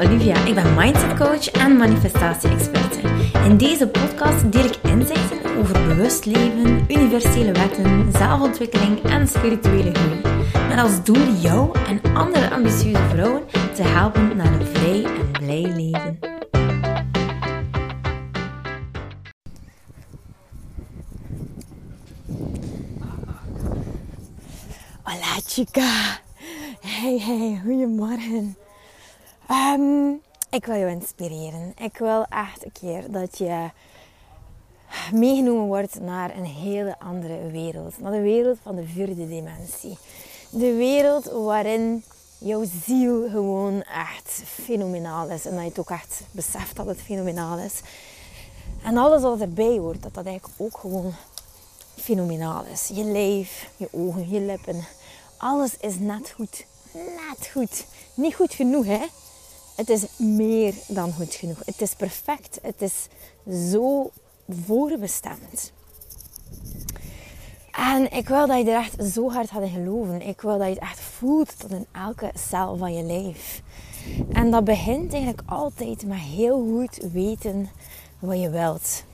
Olivia. 0.00 0.44
Ik 0.44 0.54
ben 0.54 0.74
mindset 0.74 1.16
coach 1.16 1.50
en 1.50 1.76
manifestatie-experte. 1.76 3.00
In 3.44 3.56
deze 3.56 3.88
podcast 3.88 4.52
deel 4.52 4.64
ik 4.64 4.76
inzichten 4.82 5.56
over 5.58 5.86
bewust 5.86 6.24
leven, 6.24 6.84
universele 6.88 7.52
wetten, 7.52 8.12
zelfontwikkeling 8.12 9.02
en 9.02 9.28
spirituele 9.28 9.94
groei. 9.94 10.20
Met 10.68 10.78
als 10.78 11.04
doel 11.04 11.32
jou 11.40 11.78
en 11.88 12.14
andere 12.14 12.50
ambitieuze 12.50 13.08
vrouwen 13.08 13.42
te 13.74 13.82
helpen 13.82 14.36
naar 14.36 14.52
een 14.60 14.66
vrij 14.66 15.04
en 15.04 15.30
blij 15.30 15.72
leven. 15.76 16.18
Hola 25.02 25.40
chica. 25.46 26.20
Hey 26.80 27.18
hey, 27.18 27.60
goedemorgen. 27.64 28.59
Um, 29.50 30.20
ik 30.50 30.64
wil 30.64 30.74
je 30.74 30.86
inspireren. 30.86 31.72
Ik 31.78 31.96
wil 31.96 32.24
echt 32.24 32.64
een 32.64 32.72
keer 32.72 33.10
dat 33.10 33.38
je 33.38 33.70
meegenomen 35.12 35.66
wordt 35.66 36.00
naar 36.00 36.36
een 36.36 36.44
hele 36.44 36.98
andere 36.98 37.50
wereld. 37.50 38.00
Naar 38.00 38.12
de 38.12 38.20
wereld 38.20 38.58
van 38.62 38.76
de 38.76 38.86
vierde 38.86 39.28
dimensie. 39.28 39.98
De 40.50 40.74
wereld 40.74 41.24
waarin 41.24 42.04
jouw 42.38 42.64
ziel 42.84 43.28
gewoon 43.30 43.82
echt 43.82 44.42
fenomenaal 44.44 45.28
is. 45.28 45.46
En 45.46 45.52
dat 45.52 45.62
je 45.62 45.68
het 45.68 45.78
ook 45.78 45.90
echt 45.90 46.22
beseft 46.30 46.76
dat 46.76 46.86
het 46.86 47.00
fenomenaal 47.00 47.58
is. 47.58 47.80
En 48.82 48.96
alles 48.96 49.22
wat 49.22 49.40
erbij 49.40 49.78
hoort, 49.78 50.02
dat 50.02 50.14
dat 50.14 50.26
eigenlijk 50.26 50.60
ook 50.60 50.78
gewoon 50.78 51.14
fenomenaal 51.96 52.64
is. 52.72 52.90
Je 52.94 53.04
lijf, 53.04 53.70
je 53.76 53.88
ogen, 53.90 54.30
je 54.30 54.40
lippen. 54.40 54.84
Alles 55.36 55.76
is 55.76 55.98
net 55.98 56.30
goed. 56.30 56.64
Net 56.92 57.48
goed. 57.52 57.86
Niet 58.14 58.34
goed 58.34 58.54
genoeg, 58.54 58.84
hè? 58.84 59.06
Het 59.80 59.88
is 59.88 60.06
meer 60.16 60.74
dan 60.86 61.12
goed 61.12 61.34
genoeg. 61.34 61.58
Het 61.64 61.80
is 61.80 61.94
perfect. 61.94 62.58
Het 62.62 62.82
is 62.82 63.06
zo 63.70 64.10
voorbestemd. 64.48 65.72
En 67.72 68.12
ik 68.12 68.28
wil 68.28 68.46
dat 68.46 68.58
je 68.58 68.70
er 68.70 68.76
echt 68.76 69.12
zo 69.12 69.30
hard 69.30 69.50
in 69.50 69.68
geloven. 69.68 70.22
Ik 70.22 70.40
wil 70.40 70.58
dat 70.58 70.66
je 70.66 70.72
het 70.72 70.82
echt 70.82 71.00
voelt 71.00 71.58
tot 71.58 71.70
in 71.70 71.86
elke 71.92 72.30
cel 72.34 72.76
van 72.76 72.94
je 72.94 73.02
lijf. 73.02 73.62
En 74.32 74.50
dat 74.50 74.64
begint 74.64 75.12
eigenlijk 75.12 75.42
altijd 75.46 76.06
met 76.06 76.18
heel 76.18 76.56
goed 76.58 77.12
weten 77.12 77.68
wat 78.18 78.40
je 78.40 78.50
wilt. 78.50 79.04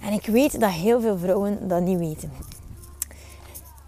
En 0.00 0.12
ik 0.12 0.26
weet 0.26 0.60
dat 0.60 0.70
heel 0.70 1.00
veel 1.00 1.18
vrouwen 1.18 1.68
dat 1.68 1.82
niet 1.82 1.98
weten. 1.98 2.32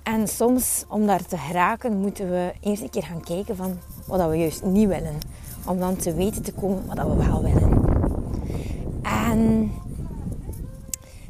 En 0.03 0.29
soms, 0.29 0.85
om 0.89 1.07
daar 1.07 1.27
te 1.27 1.39
geraken, 1.39 2.01
moeten 2.01 2.31
we 2.31 2.53
eerst 2.61 2.83
een 2.83 2.91
keer 2.91 3.05
gaan 3.05 3.25
kijken 3.25 3.57
van 3.57 3.79
wat 4.07 4.29
we 4.29 4.37
juist 4.37 4.63
niet 4.63 4.89
willen. 4.89 5.19
Om 5.66 5.78
dan 5.78 5.97
te 5.97 6.14
weten 6.14 6.42
te 6.42 6.53
komen 6.53 6.86
wat 6.86 6.97
we 6.97 7.27
wel 7.27 7.42
willen. 7.42 7.84
En 9.03 9.70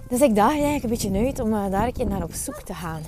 dus 0.08 0.20
ik 0.20 0.34
dacht 0.34 0.50
eigenlijk 0.50 0.82
een 0.82 0.90
beetje 0.90 1.26
uit 1.26 1.40
om 1.40 1.50
daar 1.50 1.86
een 1.86 1.92
keer 1.92 2.06
naar 2.06 2.22
op 2.22 2.34
zoek 2.34 2.60
te 2.62 2.74
gaan. 2.74 3.02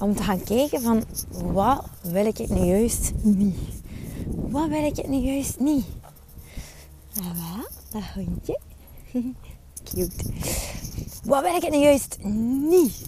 Om 0.00 0.14
te 0.14 0.22
gaan 0.22 0.42
kijken 0.42 0.82
van 0.82 1.04
wat 1.52 1.84
wil 2.02 2.26
ik 2.26 2.48
nu 2.48 2.60
juist 2.60 3.12
niet. 3.22 3.56
Wat 4.26 4.68
wil 4.68 4.84
ik 4.84 4.96
het 4.96 5.08
nu 5.08 5.16
juist 5.16 5.60
niet. 5.60 5.86
En 7.14 7.24
wat? 7.24 7.70
Dat 7.90 8.02
hondje. 8.14 8.58
Cute. 9.84 10.24
Wat 11.24 11.42
wil 11.42 11.54
ik 11.54 11.62
het 11.62 11.70
nu 11.70 11.78
juist 11.78 12.18
niet? 12.70 13.06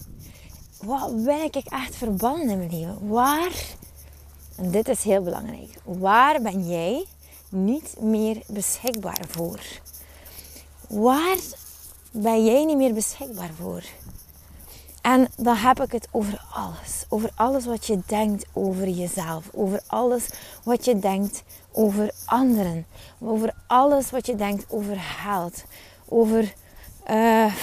Wat 0.83 1.11
wil 1.11 1.43
ik 1.43 1.55
echt 1.55 1.95
verbannen 1.95 2.49
in 2.49 2.57
mijn 2.57 2.71
leven? 2.71 3.07
Waar, 3.07 3.75
en 4.55 4.71
dit 4.71 4.87
is 4.87 5.03
heel 5.03 5.21
belangrijk, 5.21 5.81
waar 5.83 6.41
ben 6.41 6.67
jij 6.67 7.05
niet 7.51 7.95
meer 7.99 8.41
beschikbaar 8.47 9.21
voor? 9.27 9.59
Waar 10.87 11.37
ben 12.11 12.45
jij 12.45 12.65
niet 12.65 12.77
meer 12.77 12.93
beschikbaar 12.93 13.51
voor? 13.59 13.83
En 15.01 15.27
dan 15.37 15.55
heb 15.55 15.81
ik 15.81 15.91
het 15.91 16.07
over 16.11 16.41
alles. 16.53 17.05
Over 17.09 17.29
alles 17.35 17.65
wat 17.65 17.85
je 17.85 17.99
denkt 18.05 18.45
over 18.53 18.87
jezelf. 18.89 19.49
Over 19.53 19.81
alles 19.87 20.29
wat 20.63 20.85
je 20.85 20.99
denkt 20.99 21.43
over 21.71 22.11
anderen. 22.25 22.85
Over 23.19 23.53
alles 23.67 24.11
wat 24.11 24.25
je 24.25 24.35
denkt 24.35 24.65
over 24.69 24.97
geld. 24.99 25.63
Over, 26.05 26.53
uh, 27.11 27.53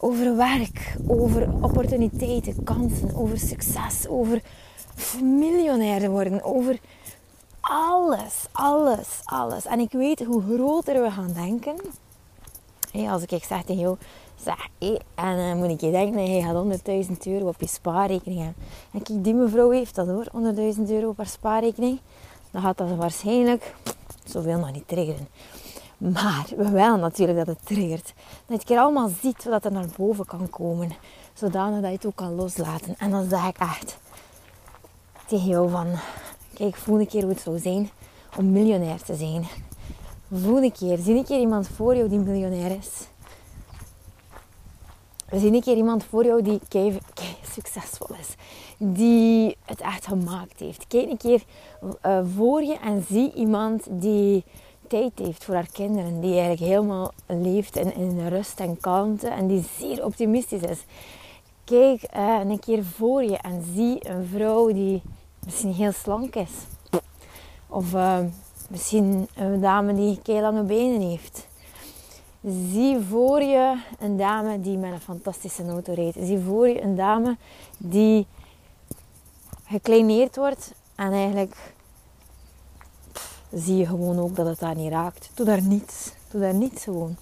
over 0.00 0.36
werk. 0.36 0.96
Over 1.06 1.48
opportuniteiten, 1.62 2.64
kansen. 2.64 3.16
Over 3.16 3.38
succes. 3.38 4.06
Over 4.08 4.42
miljonair 5.22 6.10
worden. 6.10 6.44
Over 6.44 6.78
alles, 7.68 8.46
alles, 8.52 9.20
alles. 9.24 9.66
En 9.66 9.80
ik 9.80 9.92
weet 9.92 10.24
hoe 10.24 10.42
groter 10.42 11.02
we 11.02 11.10
gaan 11.10 11.32
denken. 11.32 11.76
Als 13.10 13.22
ik 13.22 13.44
zeg 13.44 13.62
tegen 13.62 13.82
jou, 13.82 13.96
zeg, 14.42 14.68
hey, 14.78 15.00
en 15.14 15.36
dan 15.36 15.46
uh, 15.46 15.54
moet 15.54 15.70
ik 15.70 15.80
je 15.80 15.90
denken, 15.90 16.34
je 16.34 16.42
gaat 16.42 17.06
100.000 17.06 17.12
euro 17.24 17.46
op 17.46 17.60
je 17.60 17.66
spaarrekening 17.66 18.40
hebben. 18.40 18.62
En 18.92 19.02
kijk, 19.02 19.24
die 19.24 19.34
mevrouw 19.34 19.70
heeft 19.70 19.94
dat 19.94 20.06
hoor, 20.06 20.26
100.000 20.76 20.82
euro 20.88 21.08
op 21.08 21.16
haar 21.16 21.26
spaarrekening. 21.26 22.00
Dan 22.50 22.62
gaat 22.62 22.78
dat 22.78 22.96
waarschijnlijk 22.96 23.74
zoveel 24.24 24.58
nog 24.58 24.72
niet 24.72 24.88
triggeren. 24.88 25.28
Maar 25.98 26.46
we 26.56 26.70
willen 26.70 27.00
natuurlijk 27.00 27.38
dat 27.38 27.46
het 27.46 27.66
triggert. 27.66 28.12
Dat 28.46 28.60
je 28.60 28.66
keer 28.66 28.78
allemaal 28.78 29.10
ziet 29.22 29.44
wat 29.44 29.64
er 29.64 29.72
naar 29.72 29.88
boven 29.96 30.24
kan 30.24 30.50
komen. 30.50 30.92
Zodanig 31.32 31.80
dat 31.80 31.90
je 31.90 31.96
het 31.96 32.06
ook 32.06 32.16
kan 32.16 32.34
loslaten. 32.34 32.94
En 32.98 33.10
dan 33.10 33.28
zeg 33.28 33.46
ik 33.46 33.58
echt 33.58 33.98
tegen 35.26 35.48
jou 35.48 35.70
van... 35.70 35.86
Kijk, 36.58 36.76
voel 36.76 37.00
een 37.00 37.06
keer 37.06 37.22
hoe 37.22 37.30
het 37.30 37.40
zou 37.40 37.58
zijn 37.58 37.90
om 38.36 38.52
miljonair 38.52 39.02
te 39.02 39.14
zijn. 39.14 39.44
Voel 40.32 40.62
een 40.62 40.72
keer. 40.72 40.98
Zie 40.98 41.14
een 41.14 41.24
keer 41.24 41.38
iemand 41.38 41.68
voor 41.68 41.96
jou 41.96 42.08
die 42.08 42.18
miljonair 42.18 42.76
is. 42.78 43.08
Zie 45.40 45.52
een 45.52 45.60
keer 45.60 45.76
iemand 45.76 46.04
voor 46.04 46.24
jou 46.24 46.42
die 46.42 46.60
succesvol 47.54 48.16
is. 48.20 48.34
Die 48.76 49.56
het 49.64 49.80
echt 49.80 50.06
gemaakt 50.06 50.60
heeft. 50.60 50.86
Kijk 50.86 51.10
een 51.10 51.16
keer 51.16 51.42
uh, 52.06 52.20
voor 52.36 52.62
je 52.62 52.78
en 52.78 53.04
zie 53.08 53.32
iemand 53.32 53.86
die 53.90 54.44
tijd 54.88 55.12
heeft 55.18 55.44
voor 55.44 55.54
haar 55.54 55.70
kinderen. 55.72 56.20
Die 56.20 56.30
eigenlijk 56.30 56.60
helemaal 56.60 57.12
leeft 57.26 57.76
in, 57.76 57.94
in 57.94 58.28
rust 58.28 58.60
en 58.60 58.80
kalmte. 58.80 59.28
En 59.28 59.46
die 59.46 59.64
zeer 59.78 60.04
optimistisch 60.04 60.62
is. 60.62 60.84
Kijk 61.64 62.02
uh, 62.16 62.38
een 62.44 62.60
keer 62.60 62.84
voor 62.84 63.22
je 63.22 63.36
en 63.36 63.64
zie 63.74 64.08
een 64.08 64.26
vrouw 64.26 64.72
die 64.72 65.02
misschien 65.44 65.72
heel 65.72 65.92
slank 65.92 66.34
is. 66.34 66.50
Of 67.66 67.94
uh, 67.94 68.18
misschien 68.70 69.28
een 69.34 69.60
dame 69.60 69.94
die 69.94 70.20
kei 70.22 70.40
lange 70.40 70.62
benen 70.62 71.00
heeft. 71.00 71.46
Zie 72.72 72.98
voor 73.08 73.42
je 73.42 73.80
een 73.98 74.16
dame 74.16 74.60
die 74.60 74.76
met 74.76 74.92
een 74.92 75.00
fantastische 75.00 75.68
auto 75.68 75.92
rijdt. 75.92 76.16
Zie 76.20 76.38
voor 76.38 76.68
je 76.68 76.82
een 76.82 76.96
dame 76.96 77.36
die 77.78 78.26
gekleineerd 79.64 80.36
wordt 80.36 80.72
en 80.94 81.12
eigenlijk 81.12 81.74
zie 83.52 83.76
je 83.76 83.86
gewoon 83.86 84.18
ook 84.18 84.36
dat 84.36 84.46
het 84.46 84.58
daar 84.58 84.74
niet 84.74 84.92
raakt. 84.92 85.30
Doe 85.34 85.46
daar 85.46 85.62
niets. 85.62 86.12
Doe 86.30 86.40
daar 86.40 86.54
niets 86.54 86.84
gewoon. 86.84 87.16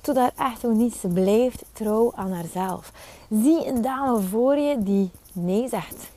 Doe 0.00 0.14
daar 0.14 0.32
echt 0.36 0.60
gewoon 0.60 0.76
niets. 0.76 1.00
Ze 1.00 1.08
blijft 1.08 1.64
trouw 1.72 2.12
aan 2.14 2.32
haarzelf. 2.32 2.92
Zie 3.30 3.66
een 3.66 3.82
dame 3.82 4.20
voor 4.20 4.56
je 4.56 4.82
die 4.82 5.10
nee 5.32 5.68
zegt 5.68 6.08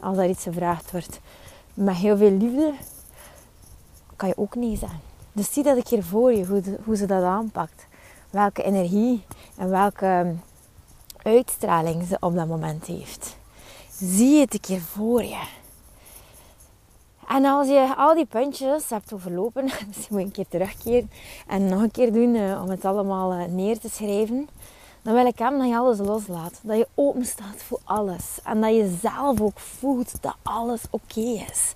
als 0.00 0.18
er 0.18 0.28
iets 0.28 0.42
gevraagd 0.42 0.90
wordt. 0.90 1.20
Met 1.74 1.94
heel 1.94 2.16
veel 2.16 2.30
liefde 2.30 2.74
kan 4.16 4.28
je 4.28 4.38
ook 4.38 4.54
nee 4.54 4.76
zeggen. 4.76 5.00
Dus 5.32 5.52
zie 5.52 5.62
dat 5.62 5.76
ik 5.76 5.88
hier 5.88 6.04
voor 6.04 6.32
je, 6.32 6.46
hoe, 6.46 6.62
hoe 6.84 6.96
ze 6.96 7.06
dat 7.06 7.22
aanpakt. 7.22 7.86
Welke 8.30 8.62
energie 8.62 9.24
en 9.56 9.70
welke 9.70 10.34
uitstraling 11.22 12.06
ze 12.06 12.16
op 12.20 12.34
dat 12.34 12.48
moment 12.48 12.86
heeft. 12.86 13.36
Zie 14.00 14.40
het 14.40 14.54
een 14.54 14.60
keer 14.60 14.80
voor 14.80 15.22
je. 15.22 15.42
En 17.28 17.44
als 17.44 17.66
je 17.66 17.94
al 17.96 18.14
die 18.14 18.26
puntjes 18.26 18.90
hebt 18.90 19.12
overlopen, 19.12 19.64
misschien 19.86 20.16
moet 20.16 20.20
je 20.20 20.26
een 20.26 20.32
keer 20.32 20.48
terugkeren 20.48 21.10
en 21.46 21.68
nog 21.68 21.82
een 21.82 21.90
keer 21.90 22.12
doen 22.12 22.34
eh, 22.34 22.60
om 22.62 22.70
het 22.70 22.84
allemaal 22.84 23.32
eh, 23.32 23.44
neer 23.44 23.78
te 23.78 23.88
schrijven. 23.90 24.48
Dan 25.08 25.16
wil 25.16 25.26
ik 25.26 25.38
hem 25.38 25.58
dat 25.58 25.68
je 25.68 25.76
alles 25.76 25.98
loslaat. 25.98 26.60
Dat 26.62 26.76
je 26.76 26.88
open 26.94 27.24
staat 27.24 27.62
voor 27.62 27.80
alles. 27.84 28.40
En 28.44 28.60
dat 28.60 28.74
je 28.74 28.96
zelf 29.00 29.40
ook 29.40 29.58
voelt 29.58 30.22
dat 30.22 30.36
alles 30.42 30.82
oké 30.90 31.20
is. 31.20 31.72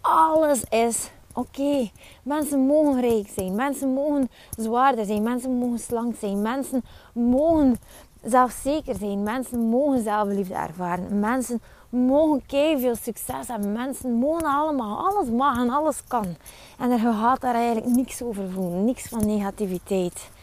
Alles 0.00 0.64
is 0.64 1.10
oké. 1.32 1.90
Mensen 2.22 2.66
mogen 2.66 3.00
rijk 3.00 3.28
zijn. 3.34 3.54
Mensen 3.54 3.88
mogen 3.88 4.30
zwaarder 4.58 5.04
zijn. 5.04 5.22
Mensen 5.22 5.58
mogen 5.58 5.78
slank 5.78 6.16
zijn. 6.18 6.42
Mensen 6.42 6.84
mogen 7.12 7.76
zelfzeker 8.22 8.94
zijn. 8.94 9.22
Mensen 9.22 9.58
mogen 9.58 10.02
zelfliefde 10.02 10.54
ervaren. 10.54 11.20
Mensen 11.20 11.62
mogen 11.88 12.42
veel 12.78 12.96
succes 12.96 13.48
hebben. 13.48 13.72
Mensen 13.72 14.12
mogen 14.12 14.44
allemaal. 14.44 15.06
Alles 15.06 15.28
mag 15.28 15.58
en 15.58 15.70
alles 15.70 16.02
kan. 16.08 16.36
En 16.78 16.90
er 16.90 16.98
gaat 16.98 17.40
daar 17.40 17.54
eigenlijk 17.54 17.96
niks 17.96 18.22
over 18.22 18.50
voelen. 18.50 18.84
Niks 18.84 19.08
van 19.08 19.26
negativiteit. 19.26 20.34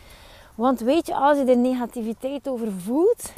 Want 0.56 0.80
weet 0.80 1.08
je, 1.08 1.16
als 1.16 1.38
je 1.38 1.46
er 1.46 1.58
negativiteit 1.58 2.48
over 2.48 2.72
voelt, 2.72 3.34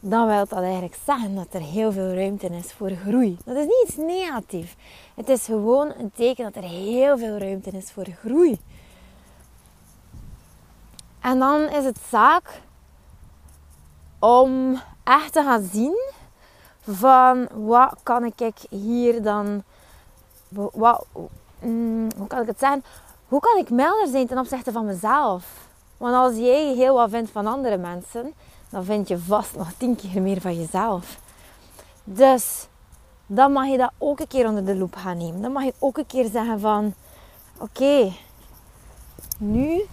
dan 0.00 0.26
wil 0.26 0.46
dat 0.46 0.62
eigenlijk 0.62 0.96
zeggen 1.04 1.34
dat 1.34 1.46
er 1.50 1.60
heel 1.60 1.92
veel 1.92 2.14
ruimte 2.14 2.46
is 2.46 2.72
voor 2.72 2.90
groei. 2.90 3.36
Dat 3.44 3.56
is 3.56 3.64
niet 3.64 3.84
iets 3.86 3.96
negatiefs. 3.96 4.74
Het 5.14 5.28
is 5.28 5.44
gewoon 5.44 5.92
een 5.98 6.12
teken 6.14 6.44
dat 6.44 6.62
er 6.62 6.68
heel 6.68 7.18
veel 7.18 7.38
ruimte 7.38 7.70
is 7.70 7.90
voor 7.90 8.06
groei. 8.20 8.60
En 11.20 11.38
dan 11.38 11.60
is 11.60 11.84
het 11.84 11.98
zaak 12.08 12.60
om 14.18 14.80
echt 15.04 15.32
te 15.32 15.42
gaan 15.42 15.62
zien 15.72 16.12
van 16.80 17.48
wat 17.54 17.94
kan 18.02 18.24
ik 18.24 18.56
hier 18.70 19.22
dan, 19.22 19.62
wat, 20.48 21.06
mm, 21.58 22.08
hoe 22.16 22.26
kan 22.26 22.40
ik 22.40 22.46
het 22.46 22.58
zeggen, 22.58 22.84
hoe 23.28 23.40
kan 23.40 23.58
ik 23.58 23.70
milder 23.70 24.06
zijn 24.06 24.26
ten 24.26 24.38
opzichte 24.38 24.72
van 24.72 24.84
mezelf? 24.84 25.69
Want 26.00 26.14
als 26.14 26.36
jij 26.36 26.74
heel 26.74 26.94
wat 26.94 27.10
vindt 27.10 27.30
van 27.30 27.46
andere 27.46 27.76
mensen, 27.76 28.34
dan 28.70 28.84
vind 28.84 29.08
je 29.08 29.18
vast 29.18 29.56
nog 29.56 29.72
tien 29.76 29.96
keer 29.96 30.22
meer 30.22 30.40
van 30.40 30.60
jezelf. 30.60 31.18
Dus 32.04 32.66
dan 33.26 33.52
mag 33.52 33.66
je 33.66 33.76
dat 33.76 33.92
ook 33.98 34.20
een 34.20 34.26
keer 34.26 34.48
onder 34.48 34.64
de 34.64 34.76
loep 34.76 34.96
gaan 34.96 35.16
nemen. 35.16 35.42
Dan 35.42 35.52
mag 35.52 35.64
je 35.64 35.74
ook 35.78 35.98
een 35.98 36.06
keer 36.06 36.30
zeggen 36.30 36.60
van, 36.60 36.94
oké, 37.58 38.12
nu 39.38 39.86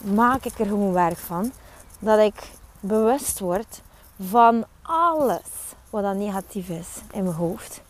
maak 0.00 0.44
ik 0.44 0.58
er 0.58 0.66
gewoon 0.66 0.92
werk 0.92 1.18
van 1.18 1.52
dat 1.98 2.18
ik 2.18 2.50
bewust 2.80 3.38
word 3.38 3.82
van 4.20 4.64
alles 4.82 5.74
wat 5.90 6.02
dan 6.02 6.18
negatief 6.18 6.68
is 6.68 6.88
in 7.12 7.24
mijn 7.24 7.36
hoofd. 7.36 7.82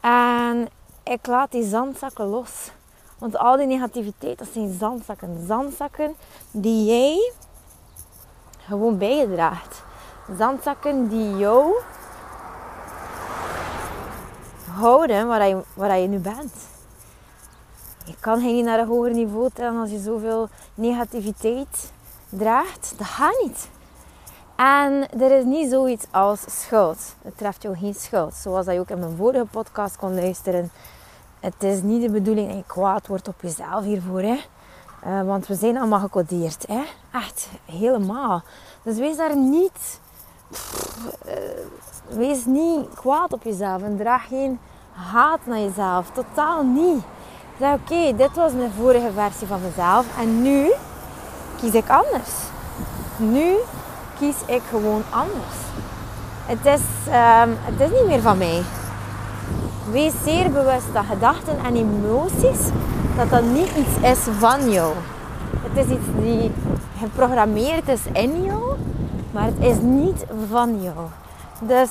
En 0.00 0.68
ik 1.02 1.26
laat 1.26 1.52
die 1.52 1.68
zandzakken 1.68 2.26
los. 2.26 2.70
Want 3.22 3.36
al 3.36 3.56
die 3.56 3.66
negativiteit, 3.66 4.38
dat 4.38 4.48
zijn 4.52 4.76
zandzakken. 4.78 5.44
Zandzakken 5.46 6.14
die 6.50 6.84
jij 6.84 7.32
gewoon 8.58 8.98
bij 8.98 9.16
je 9.16 9.32
draagt. 9.34 9.82
Zandzakken 10.38 11.08
die 11.08 11.36
jou 11.36 11.80
houden 14.70 15.26
waar 15.26 15.48
je, 15.48 15.62
waar 15.74 16.08
nu 16.08 16.18
bent. 16.18 16.52
Je 18.04 18.14
kan 18.20 18.42
niet 18.42 18.64
naar 18.64 18.78
een 18.78 18.86
hoger 18.86 19.12
niveau 19.12 19.50
tellen 19.52 19.80
als 19.80 19.90
je 19.90 19.98
zoveel 19.98 20.48
negativiteit 20.74 21.92
draagt. 22.28 22.94
Dat 22.96 23.06
gaat 23.06 23.42
niet. 23.42 23.68
En 24.56 25.20
er 25.20 25.38
is 25.38 25.44
niet 25.44 25.70
zoiets 25.70 26.04
als 26.10 26.40
schuld. 26.60 27.14
Het 27.22 27.38
treft 27.38 27.62
jou 27.62 27.76
geen 27.76 27.94
schuld. 27.94 28.34
Zoals 28.34 28.66
dat 28.66 28.74
je 28.74 28.80
ook 28.80 28.90
in 28.90 28.98
mijn 28.98 29.16
vorige 29.16 29.46
podcast 29.50 29.96
kon 29.96 30.14
luisteren. 30.14 30.70
Het 31.42 31.62
is 31.62 31.82
niet 31.82 32.02
de 32.02 32.10
bedoeling 32.10 32.48
dat 32.48 32.56
je 32.56 32.64
kwaad 32.66 33.06
wordt 33.06 33.28
op 33.28 33.34
jezelf 33.40 33.84
hiervoor. 33.84 34.20
Hè? 34.20 34.38
Uh, 35.06 35.22
want 35.22 35.46
we 35.46 35.54
zijn 35.54 35.76
allemaal 35.76 35.98
gecodeerd. 35.98 36.64
Hè? 36.68 36.82
Echt, 37.12 37.48
helemaal. 37.64 38.42
Dus 38.82 38.96
wees 38.96 39.16
daar 39.16 39.36
niet... 39.36 40.00
uh, 41.26 41.32
wees 42.08 42.44
niet 42.44 42.88
kwaad 42.94 43.32
op 43.32 43.42
jezelf. 43.42 43.82
En 43.82 43.96
draag 43.96 44.28
geen 44.28 44.58
haat 44.92 45.38
naar 45.44 45.58
jezelf. 45.58 46.10
Totaal 46.10 46.64
niet. 46.64 47.02
Zeg, 47.58 47.74
oké, 47.74 48.16
dit 48.16 48.34
was 48.34 48.52
mijn 48.52 48.72
vorige 48.72 49.10
versie 49.12 49.46
van 49.46 49.60
mezelf. 49.62 50.18
En 50.18 50.42
nu 50.42 50.72
kies 51.56 51.74
ik 51.74 51.88
anders. 51.88 52.30
Nu 53.16 53.54
kies 54.18 54.36
ik 54.46 54.62
gewoon 54.70 55.02
anders. 55.10 55.56
Het 56.46 56.66
is, 56.66 56.82
um, 57.06 57.56
het 57.60 57.80
is 57.80 58.00
niet 58.00 58.06
meer 58.06 58.20
van 58.20 58.38
mij. 58.38 58.62
Wees 59.92 60.12
zeer 60.24 60.50
bewust 60.50 60.92
dat 60.92 61.04
gedachten 61.04 61.58
en 61.64 61.76
emoties, 61.76 62.60
dat 63.16 63.30
dat 63.30 63.44
niet 63.44 63.70
iets 63.76 64.10
is 64.10 64.18
van 64.38 64.70
jou. 64.70 64.94
Het 65.60 65.86
is 65.86 65.92
iets 65.92 66.06
die 66.22 66.50
geprogrammeerd 66.98 67.88
is 67.88 68.00
in 68.12 68.44
jou, 68.44 68.76
maar 69.30 69.44
het 69.44 69.58
is 69.58 69.76
niet 69.80 70.24
van 70.50 70.82
jou. 70.82 70.96
Dus 71.60 71.88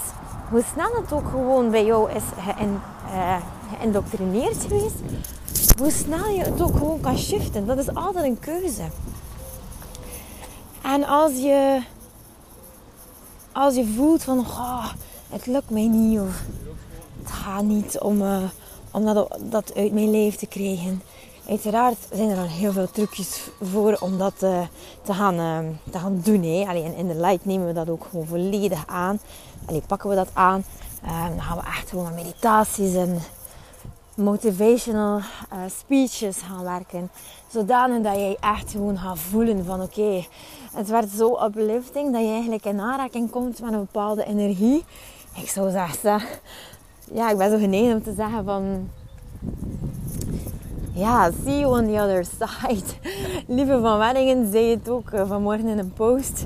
hoe 0.49 0.63
snel 0.73 1.01
het 1.01 1.13
ook 1.13 1.29
gewoon 1.29 1.71
bij 1.71 1.85
jou 1.85 2.11
is 2.11 2.23
uh, 2.37 3.35
geïndoctrineerd 3.77 4.57
geweest, 4.67 4.99
hoe 5.77 5.91
snel 5.91 6.27
je 6.27 6.43
het 6.43 6.61
ook 6.61 6.77
gewoon 6.77 6.99
kan 6.99 7.17
shiften. 7.17 7.65
Dat 7.65 7.77
is 7.77 7.95
altijd 7.95 8.25
een 8.25 8.39
keuze. 8.39 8.83
En 10.81 11.03
als 11.03 11.31
je, 11.31 11.81
als 13.51 13.75
je 13.75 13.93
voelt 13.95 14.23
van, 14.23 14.39
oh, 14.39 14.85
het 15.29 15.45
lukt 15.45 15.69
mij 15.69 15.87
niet 15.87 16.19
of 16.19 16.43
het 17.23 17.31
gaat 17.31 17.63
niet 17.63 17.99
om, 17.99 18.21
uh, 18.21 18.43
om 18.91 19.05
dat, 19.05 19.37
dat 19.39 19.75
uit 19.75 19.93
mijn 19.93 20.11
leven 20.11 20.39
te 20.39 20.45
krijgen. 20.45 21.01
Uiteraard 21.49 21.97
zijn 22.11 22.29
er 22.29 22.37
al 22.37 22.47
heel 22.47 22.71
veel 22.71 22.91
trucjes 22.91 23.49
voor 23.61 23.97
om 23.99 24.17
dat 24.17 24.33
uh, 24.43 24.61
te, 25.01 25.13
gaan, 25.13 25.39
uh, 25.39 25.57
te 25.91 25.99
gaan 25.99 26.21
doen. 26.23 26.43
Hè. 26.43 26.65
Allee, 26.67 26.95
in 26.95 27.07
de 27.07 27.15
light 27.15 27.45
nemen 27.45 27.67
we 27.67 27.73
dat 27.73 27.89
ook 27.89 28.07
gewoon 28.09 28.27
volledig 28.27 28.87
aan. 28.87 29.19
Allee, 29.65 29.81
pakken 29.87 30.09
we 30.09 30.15
dat 30.15 30.29
aan. 30.33 30.63
dan 31.01 31.41
gaan 31.41 31.57
we 31.57 31.63
echt 31.63 31.89
gewoon 31.89 32.05
aan 32.05 32.13
meditaties 32.13 32.93
en 32.93 33.19
motivational 34.15 35.21
speeches 35.67 36.37
gaan 36.37 36.63
werken. 36.63 37.09
Zodanig 37.47 38.01
dat 38.01 38.15
jij 38.15 38.37
echt 38.39 38.71
gewoon 38.71 38.97
gaat 38.97 39.19
voelen 39.19 39.65
van 39.65 39.81
oké, 39.81 40.25
het 40.73 40.89
werd 40.89 41.09
zo 41.09 41.45
uplifting 41.45 42.11
dat 42.13 42.21
je 42.21 42.27
eigenlijk 42.27 42.65
in 42.65 42.79
aanraking 42.79 43.29
komt 43.29 43.61
met 43.61 43.73
een 43.73 43.79
bepaalde 43.79 44.25
energie. 44.25 44.85
Ik 45.35 45.49
zou 45.49 45.71
zeggen, 45.71 46.21
ja, 47.13 47.29
ik 47.29 47.37
ben 47.37 47.51
zo 47.51 47.57
geneigd 47.57 47.93
om 47.93 48.03
te 48.03 48.13
zeggen 48.13 48.43
van 48.43 48.89
ja, 50.93 51.31
see 51.43 51.59
you 51.59 51.79
on 51.79 51.87
the 51.87 52.01
other 52.01 52.25
side. 52.25 52.83
Lieve 53.55 53.79
van 53.81 53.97
Weddingen 53.97 54.51
zei 54.51 54.69
het 54.69 54.89
ook 54.89 55.11
uh, 55.11 55.27
vanmorgen 55.27 55.67
in 55.67 55.77
een 55.77 55.93
post 55.93 56.45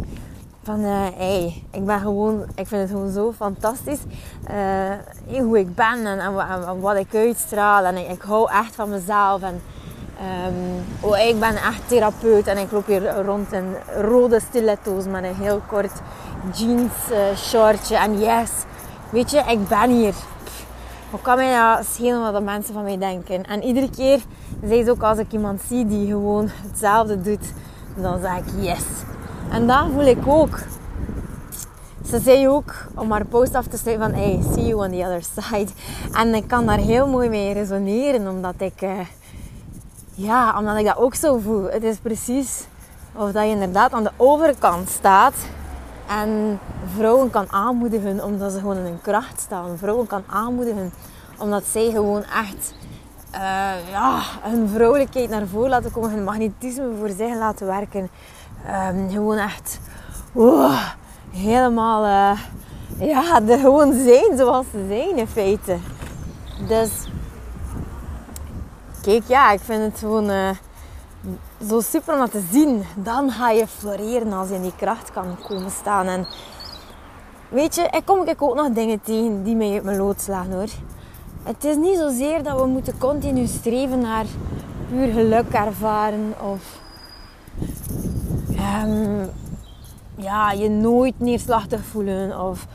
van 0.64 0.80
uh, 0.80 1.08
hey, 1.16 1.64
ik 1.72 1.86
ben 1.86 2.00
gewoon, 2.00 2.42
ik 2.56 2.68
vind 2.68 2.82
het 2.82 2.90
gewoon 2.90 3.12
zo 3.12 3.32
fantastisch 3.32 4.00
uh, 4.52 5.40
hoe 5.40 5.60
ik 5.60 5.76
ben 5.76 6.06
en, 6.06 6.80
wat 6.82 6.96
ik 6.96 7.16
uitstraal 7.16 7.84
en 7.84 8.10
ik, 8.10 8.22
hou 8.22 8.52
echt 8.52 8.76
van 8.76 8.90
mezelf 8.90 9.42
en 9.42 9.62
um, 10.48 11.10
oh, 11.10 11.18
ik 11.18 11.40
ben 11.40 11.56
echt 11.56 11.88
therapeut 11.88 12.48
en 12.48 12.58
ik 12.58 12.72
loop 12.72 12.86
hier 12.86 13.24
rond 13.24 13.54
in 13.54 13.76
rode 14.02 14.40
stiletto's 14.40 15.06
met 15.06 15.24
een 15.24 15.36
heel 15.36 15.62
kort 15.68 16.02
jeans 16.54 16.94
shortje 17.36 17.98
en 17.98 18.20
yes, 18.20 18.52
weet 19.10 19.32
je, 19.32 19.44
ik 19.48 19.68
ben 19.68 19.90
hier. 19.90 20.14
Hoe 21.16 21.24
kan 21.24 21.36
mij 21.36 21.76
dat 21.76 21.86
schelen 21.86 22.22
wat 22.22 22.34
de 22.34 22.42
mensen 22.42 22.74
van 22.74 22.84
mij 22.84 22.98
denken? 22.98 23.46
En 23.46 23.64
iedere 23.64 23.90
keer 23.90 24.20
zei 24.64 24.84
ze 24.84 24.92
ook 24.92 25.04
als 25.04 25.18
ik 25.18 25.32
iemand 25.32 25.62
zie 25.68 25.86
die 25.86 26.08
gewoon 26.08 26.50
hetzelfde 26.68 27.22
doet, 27.22 27.54
dan 27.96 28.20
zeg 28.22 28.38
ik 28.38 28.46
yes. 28.60 28.84
En 29.52 29.68
dat 29.68 29.86
voel 29.94 30.06
ik 30.06 30.28
ook. 30.28 30.60
Ze 32.10 32.20
zei 32.20 32.50
ook 32.50 32.74
om 32.96 33.12
haar 33.12 33.26
post 33.26 33.56
af 33.56 33.68
te 33.68 33.78
sluiten 33.78 34.12
van 34.12 34.22
hey, 34.22 34.40
see 34.54 34.66
you 34.66 34.86
on 34.86 34.92
the 34.92 35.04
other 35.04 35.24
side. 35.24 35.72
En 36.14 36.34
ik 36.34 36.48
kan 36.48 36.66
daar 36.66 36.78
heel 36.78 37.08
mooi 37.08 37.30
mee 37.30 37.54
resoneren, 37.54 38.28
omdat 38.28 38.56
ik, 38.58 38.82
uh, 38.82 39.00
ja, 40.14 40.58
omdat 40.58 40.78
ik 40.78 40.86
dat 40.86 40.98
ook 40.98 41.16
zo 41.16 41.38
voel. 41.38 41.64
Het 41.64 41.84
is 41.84 41.98
precies 41.98 42.64
of 43.14 43.32
dat 43.32 43.44
je 43.44 43.50
inderdaad 43.50 43.92
aan 43.92 44.04
de 44.04 44.12
overkant 44.18 44.90
staat 44.90 45.34
en 46.08 46.60
vrouwen 46.96 47.30
kan 47.30 47.52
aanmoedigen 47.52 48.24
omdat 48.24 48.52
ze 48.52 48.60
gewoon 48.60 48.78
in 48.78 48.84
hun 48.84 49.02
kracht 49.02 49.40
staan. 49.40 49.78
Vrouwen 49.78 50.08
kan 50.08 50.24
aanmoedigen 50.28 50.92
omdat 51.38 51.64
zij 51.72 51.92
gewoon 51.92 52.24
echt 52.24 52.74
uh, 53.34 53.90
ja, 53.90 54.22
hun 54.42 54.70
vrouwelijkheid 54.70 55.30
naar 55.30 55.48
voren 55.48 55.70
laten 55.70 55.92
komen, 55.92 56.10
hun 56.10 56.24
magnetisme 56.24 56.90
voor 57.00 57.10
zich 57.10 57.36
laten 57.36 57.68
werken. 57.68 58.10
Um, 58.90 59.10
gewoon 59.10 59.38
echt 59.38 59.80
helemaal 61.32 62.06
uh, 62.06 62.40
ja, 63.08 63.42
gewoon 63.48 63.94
zijn 63.94 64.38
zoals 64.38 64.66
ze 64.72 64.86
zijn 64.88 65.18
in 65.18 65.28
feite. 65.28 65.78
Dus 66.68 66.90
kijk, 69.02 69.24
ja, 69.28 69.52
ik 69.52 69.60
vind 69.60 69.82
het 69.82 70.00
gewoon 70.00 70.30
uh, 70.30 70.50
zo 71.68 71.82
super 71.82 72.14
om 72.14 72.20
dat 72.20 72.32
te 72.32 72.44
zien. 72.52 72.84
Dan 72.96 73.32
ga 73.32 73.50
je 73.50 73.68
floreren 73.68 74.34
als 74.34 74.50
je 74.50 74.56
in 74.56 74.62
die 74.62 74.76
kracht 74.76 75.12
kan 75.12 75.38
komen 75.48 75.72
staan. 75.72 76.06
En 76.06 76.28
weet 77.50 77.76
je, 77.76 77.82
ik 77.82 78.02
kom 78.06 78.28
ik 78.28 78.42
ook 78.42 78.56
nog 78.56 78.70
dingen 78.70 79.02
tegen 79.02 79.44
die 79.44 79.56
mij 79.56 79.74
uit 79.74 79.84
mijn 79.84 79.98
lood 79.98 80.22
slaan 80.22 80.52
hoor. 80.52 80.70
Het 81.44 81.64
is 81.64 81.76
niet 81.76 81.98
zozeer 81.98 82.44
dat 82.44 82.60
we 82.60 82.68
moeten 82.68 82.98
continu 82.98 83.46
streven 83.46 84.00
naar 84.00 84.26
puur 84.90 85.14
geluk 85.14 85.52
ervaren 85.52 86.34
of 86.52 86.80
um, 88.84 89.30
ja, 90.16 90.52
je 90.52 90.70
nooit 90.70 91.14
neerslachtig 91.18 91.86
voelen. 91.86 92.40
Of, 92.42 92.68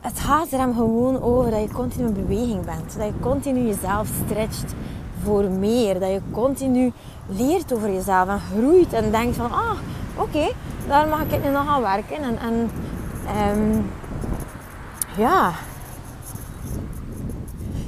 het 0.00 0.18
gaat 0.18 0.52
er 0.52 0.58
hem 0.58 0.74
gewoon 0.74 1.22
over 1.22 1.50
dat 1.50 1.60
je 1.60 1.72
continu 1.72 2.06
in 2.06 2.12
beweging 2.26 2.64
bent. 2.64 2.96
Dat 2.98 3.06
je 3.06 3.20
continu 3.20 3.60
jezelf 3.60 4.08
stretcht 4.24 4.74
voor 5.22 5.44
meer. 5.44 6.00
Dat 6.00 6.10
je 6.10 6.20
continu 6.30 6.92
leert 7.26 7.72
over 7.72 7.92
jezelf 7.92 8.28
en 8.28 8.40
groeit 8.52 8.92
en 8.92 9.10
denkt 9.10 9.36
van, 9.36 9.52
ah, 9.52 9.78
oké, 10.16 10.52
daar 10.88 11.08
mag 11.08 11.20
ik 11.20 11.44
nu 11.44 11.50
nog 11.50 11.68
aan 11.68 11.82
werken. 11.82 12.16
En, 12.16 12.38
en 12.38 12.70
um, 13.58 13.90
ja. 15.16 15.52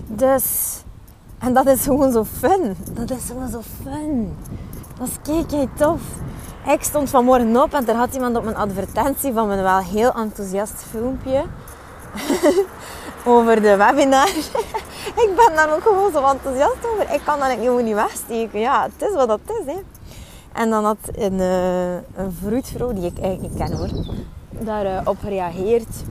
Dus, 0.06 0.78
en 1.38 1.52
dat 1.52 1.66
is 1.66 1.82
gewoon 1.82 2.12
zo 2.12 2.24
fun. 2.24 2.76
Dat 2.90 3.10
is 3.10 3.24
gewoon 3.26 3.48
zo 3.48 3.60
fun. 3.82 4.36
Dat 4.98 5.08
is 5.08 5.46
kijk 5.46 5.76
tof. 5.76 6.00
Ik 6.66 6.82
stond 6.82 7.10
vanmorgen 7.10 7.62
op 7.62 7.72
en 7.72 7.88
er 7.88 7.94
had 7.94 8.14
iemand 8.14 8.36
op 8.36 8.44
mijn 8.44 8.56
advertentie 8.56 9.32
van 9.32 9.46
mijn 9.46 9.62
wel 9.62 9.78
heel 9.78 10.12
enthousiast 10.12 10.84
filmpje 10.90 11.44
over 13.24 13.62
de 13.62 13.76
webinar. 13.76 14.30
Ik 15.18 15.32
ben 15.36 15.56
daar 15.56 15.74
ook 15.74 15.82
gewoon 15.82 16.12
zo 16.12 16.26
enthousiast 16.26 16.86
over. 16.92 17.14
Ik 17.14 17.20
kan 17.24 17.38
dat 17.38 17.50
gewoon 17.50 17.84
niet 17.84 17.94
wegsteken. 17.94 18.60
Ja, 18.60 18.82
het 18.82 19.08
is 19.08 19.14
wat 19.14 19.28
dat 19.28 19.40
is. 19.46 19.74
Hè. 19.74 19.80
En 20.52 20.70
dan 20.70 20.84
had 20.84 20.96
een, 21.12 21.32
uh, 21.32 21.94
een 21.94 22.32
vroedvrouw, 22.42 22.92
die 22.92 23.04
ik 23.04 23.18
eigenlijk 23.20 23.56
ken 23.56 23.72
hoor, 23.72 23.88
daarop 24.50 25.16
uh, 25.16 25.22
gereageerd. 25.22 26.04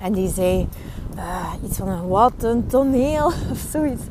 En 0.00 0.12
die 0.12 0.28
zei 0.28 0.68
uh, 1.16 1.52
iets 1.64 1.78
van 1.78 2.08
wat 2.08 2.32
een 2.38 2.66
toneel 2.66 3.26
of 3.52 3.66
zoiets. 3.70 4.02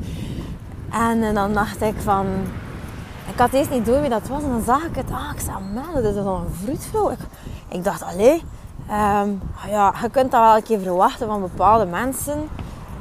En 0.90 1.34
dan 1.34 1.52
dacht 1.52 1.82
ik 1.82 1.94
van... 2.02 2.26
Ik 3.32 3.38
had 3.38 3.52
eerst 3.52 3.70
niet 3.70 3.86
door 3.86 4.00
wie 4.00 4.10
dat 4.10 4.28
was. 4.28 4.42
En 4.42 4.48
dan 4.48 4.62
zag 4.62 4.84
ik 4.84 4.96
het. 4.96 5.10
Ah, 5.10 5.30
ik 5.34 5.40
zei, 5.40 5.56
man, 5.74 6.02
dat 6.02 6.04
is 6.04 6.14
dan 6.14 6.26
een 6.26 6.54
vroedvrouw. 6.64 7.10
Ik, 7.68 7.84
dacht, 7.84 8.02
allee... 8.02 8.42
Um, 8.90 9.40
ja, 9.68 9.94
je 10.02 10.10
kunt 10.10 10.30
dat 10.30 10.40
wel 10.40 10.56
een 10.56 10.62
keer 10.62 10.80
verwachten 10.80 11.26
van 11.26 11.40
bepaalde 11.40 11.84
mensen. 11.86 12.48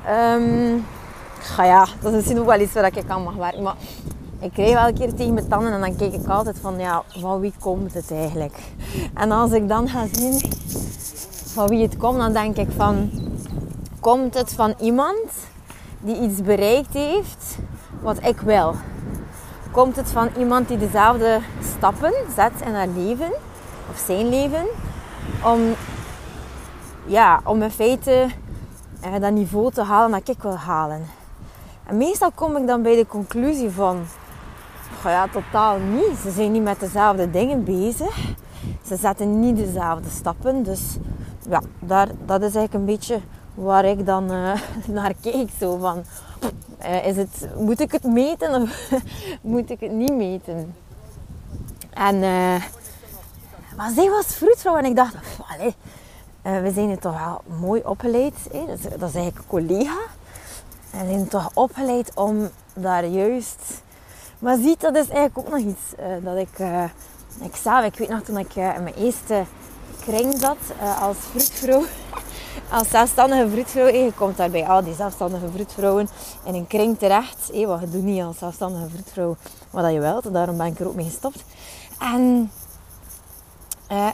Um, 0.09 0.85
ja, 1.57 1.87
dat 1.99 2.11
is 2.11 2.15
misschien 2.15 2.39
ook 2.39 2.45
wel 2.45 2.59
iets 2.59 2.73
waar 2.73 2.97
ik 2.97 3.03
aan 3.07 3.23
mag 3.23 3.35
werken. 3.35 3.63
Maar 3.63 3.75
ik 4.39 4.53
kreeg 4.53 4.73
wel 4.73 4.87
een 4.87 4.93
keer 4.93 5.13
tegen 5.13 5.33
mijn 5.33 5.47
tanden 5.47 5.73
en 5.73 5.81
dan 5.81 5.95
keek 5.95 6.13
ik 6.13 6.27
altijd 6.27 6.57
van, 6.61 6.79
ja, 6.79 7.03
van 7.07 7.39
wie 7.39 7.53
komt 7.59 7.93
het 7.93 8.11
eigenlijk? 8.11 8.57
En 9.13 9.31
als 9.31 9.51
ik 9.51 9.67
dan 9.67 9.89
ga 9.89 10.05
zien 10.11 10.41
van 11.45 11.67
wie 11.67 11.81
het 11.81 11.97
komt, 11.97 12.17
dan 12.17 12.33
denk 12.33 12.57
ik 12.57 12.69
van, 12.75 13.11
komt 13.99 14.33
het 14.33 14.53
van 14.53 14.73
iemand 14.79 15.29
die 15.99 16.21
iets 16.21 16.41
bereikt 16.41 16.93
heeft 16.93 17.57
wat 18.01 18.17
ik 18.25 18.39
wil? 18.39 18.75
Komt 19.71 19.95
het 19.95 20.09
van 20.09 20.29
iemand 20.37 20.67
die 20.67 20.77
dezelfde 20.77 21.39
stappen 21.77 22.13
zet 22.35 22.51
in 22.65 22.73
haar 22.73 22.87
leven 22.87 23.31
of 23.91 24.03
zijn 24.05 24.29
leven 24.29 24.65
om, 25.43 25.59
ja, 27.05 27.41
om 27.43 27.61
in 27.61 27.71
feite 27.71 28.27
eh, 29.01 29.19
dat 29.19 29.31
niveau 29.31 29.71
te 29.71 29.83
halen 29.83 30.11
dat 30.11 30.35
ik 30.35 30.41
wil 30.41 30.57
halen? 30.57 31.05
En 31.85 31.97
meestal 31.97 32.31
kom 32.31 32.57
ik 32.57 32.67
dan 32.67 32.81
bij 32.81 32.95
de 32.95 33.07
conclusie 33.07 33.69
van, 33.69 34.05
ja, 35.03 35.27
totaal 35.27 35.77
niet. 35.79 36.17
Ze 36.23 36.31
zijn 36.31 36.51
niet 36.51 36.63
met 36.63 36.79
dezelfde 36.79 37.31
dingen 37.31 37.63
bezig. 37.63 38.17
Ze 38.85 38.95
zetten 38.95 39.39
niet 39.39 39.55
dezelfde 39.55 40.09
stappen. 40.09 40.63
Dus 40.63 40.97
ja, 41.49 41.61
daar, 41.79 42.07
dat 42.25 42.41
is 42.41 42.55
eigenlijk 42.55 42.73
een 42.73 42.85
beetje 42.85 43.19
waar 43.53 43.85
ik 43.85 44.05
dan 44.05 44.31
uh, 44.31 44.53
naar 44.87 45.13
keek. 45.21 45.49
Zo 45.59 45.77
van, 45.77 46.03
uh, 46.81 47.05
is 47.07 47.15
het, 47.15 47.47
moet 47.57 47.79
ik 47.79 47.91
het 47.91 48.03
meten 48.03 48.61
of 48.61 48.91
moet 49.41 49.69
ik 49.69 49.79
het 49.79 49.91
niet 49.91 50.15
meten? 50.15 50.75
En, 51.89 52.15
uh, 52.15 52.63
maar 53.75 53.91
zij 53.95 54.09
was 54.09 54.25
vroedvrouw 54.25 54.77
en 54.77 54.85
ik 54.85 54.95
dacht, 54.95 55.15
allee, 55.47 55.75
we 56.41 56.71
zijn 56.73 56.87
hier 56.87 56.99
toch 56.99 57.19
wel 57.19 57.41
mooi 57.59 57.81
opgeleid. 57.85 58.35
Hè? 58.51 58.65
Dat, 58.65 59.09
is, 59.09 59.15
eigenlijk 59.15 59.37
een 59.37 59.47
collega. 59.47 59.97
En 60.91 61.05
we 61.05 61.11
zijn 61.11 61.27
toch 61.27 61.49
opgeleid 61.53 62.11
om 62.15 62.49
daar 62.73 63.05
juist 63.05 63.81
maar 64.39 64.57
ziet, 64.57 64.81
dat 64.81 64.95
is 64.95 65.07
eigenlijk 65.07 65.37
ook 65.37 65.49
nog 65.49 65.59
iets 65.59 65.81
uh, 65.99 66.25
dat 66.25 66.37
ik, 66.37 66.59
uh, 66.59 66.83
ik 67.41 67.55
zelf, 67.55 67.85
ik 67.85 67.97
weet 67.97 68.09
nog 68.09 68.21
toen 68.21 68.37
ik 68.37 68.55
in 68.55 68.83
mijn 68.83 68.95
eerste 68.95 69.43
kring 70.01 70.35
zat 70.39 70.57
als 71.01 71.17
vroedvrouw, 71.17 71.83
als 72.77 72.89
zelfstandige 72.89 73.49
vroedvrouw. 73.49 73.87
Je 73.87 74.13
komt 74.15 74.37
daar 74.37 74.49
bij 74.49 74.67
al 74.67 74.83
die 74.83 74.95
zelfstandige 74.95 75.49
vroedvrouwen 75.53 76.09
in 76.43 76.53
een 76.53 76.67
kring 76.67 76.97
terecht. 76.97 77.51
Wat 77.65 77.79
je 77.79 77.89
doet 77.89 78.03
niet 78.03 78.23
als 78.23 78.37
zelfstandige 78.37 78.89
vroedvrouw 78.89 79.35
wat 79.69 79.91
je 79.91 79.99
wilt. 79.99 80.33
Daarom 80.33 80.57
ben 80.57 80.65
ik 80.65 80.79
er 80.79 80.87
ook 80.87 80.95
mee 80.95 81.05
gestopt. 81.05 81.43
En 81.99 82.51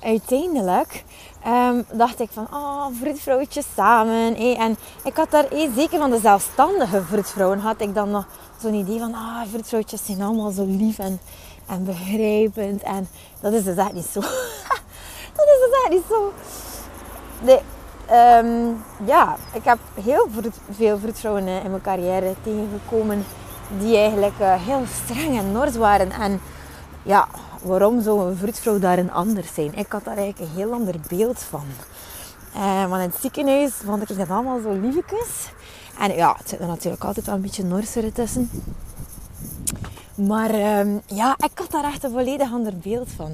uiteindelijk 0.02 1.04
um, 1.48 1.86
dacht 1.92 2.20
ik 2.20 2.30
van, 2.32 2.48
oh, 2.54 2.86
vroedvrouwtjes 3.02 3.66
samen. 3.76 4.36
En 4.36 4.78
ik 5.04 5.16
had 5.16 5.32
daar, 5.32 5.46
hey, 5.50 5.70
zeker 5.76 6.00
van 6.00 6.10
de 6.10 6.20
zelfstandige 6.20 7.04
vroedvrouwen, 7.04 7.60
had 7.60 7.82
ik 7.82 7.96
dan 7.96 8.12
nog 8.12 8.28
zo'n 8.62 8.74
idee 8.74 9.00
van, 9.00 9.14
ah, 9.14 9.42
vroedvrouwtjes 9.50 10.06
zijn 10.06 10.22
allemaal 10.22 10.52
zo 10.52 10.66
lief 10.66 11.00
en, 11.00 11.20
en 11.68 11.86
begrijpend. 11.86 12.84
En 12.84 13.08
dat 13.42 13.54
is 13.54 13.64
dus 13.64 13.78
echt 13.78 13.94
niet 13.94 14.10
zo. 14.12 14.20
dat 15.38 15.46
is 15.46 15.60
dus 15.66 15.82
echt 15.84 15.90
niet 15.90 16.06
zo. 16.10 16.34
Nee, 17.42 17.60
um, 18.12 18.84
ja, 19.06 19.36
ik 19.54 19.64
heb 19.64 19.78
heel 20.04 20.28
veel 20.72 20.98
vroedvrouwen 20.98 21.48
in 21.48 21.70
mijn 21.70 21.82
carrière 21.82 22.36
tegengekomen 22.44 23.26
die 23.80 23.98
eigenlijk 23.98 24.40
uh, 24.40 24.54
heel 24.54 24.84
streng 25.04 25.38
en 25.38 25.52
nors 25.52 25.76
waren. 25.76 26.12
En 26.12 26.42
ja, 27.04 27.28
waarom 27.66 28.02
zou 28.02 28.30
een 28.30 28.38
vroedvrouw 28.38 28.80
daarin 28.80 29.12
anders 29.12 29.54
zijn? 29.54 29.74
Ik 29.76 29.92
had 29.92 30.04
daar 30.04 30.18
eigenlijk 30.18 30.52
een 30.52 30.58
heel 30.58 30.74
ander 30.74 30.96
beeld 31.08 31.40
van. 31.40 31.66
Uh, 32.56 32.90
want 32.90 33.04
in 33.04 33.10
het 33.10 33.22
ziekenhuis 33.22 33.72
vond 33.72 34.10
ik 34.10 34.18
dat 34.18 34.30
allemaal 34.30 34.60
zo 34.62 34.72
liefjes. 34.72 35.52
En 36.00 36.16
ja, 36.16 36.36
het 36.38 36.50
zit 36.50 36.60
er 36.60 36.68
natuurlijk 36.68 37.04
altijd 37.04 37.26
wel 37.26 37.36
een 37.36 37.42
beetje 37.42 37.64
norser 37.64 38.14
tussen. 38.14 38.50
Maar 40.16 40.80
um, 40.80 41.02
ja, 41.06 41.36
ik 41.38 41.52
had 41.54 41.72
daar 41.72 41.84
echt 41.84 42.04
een 42.04 42.12
volledig 42.12 42.52
ander 42.54 42.78
beeld 42.78 43.10
van. 43.16 43.32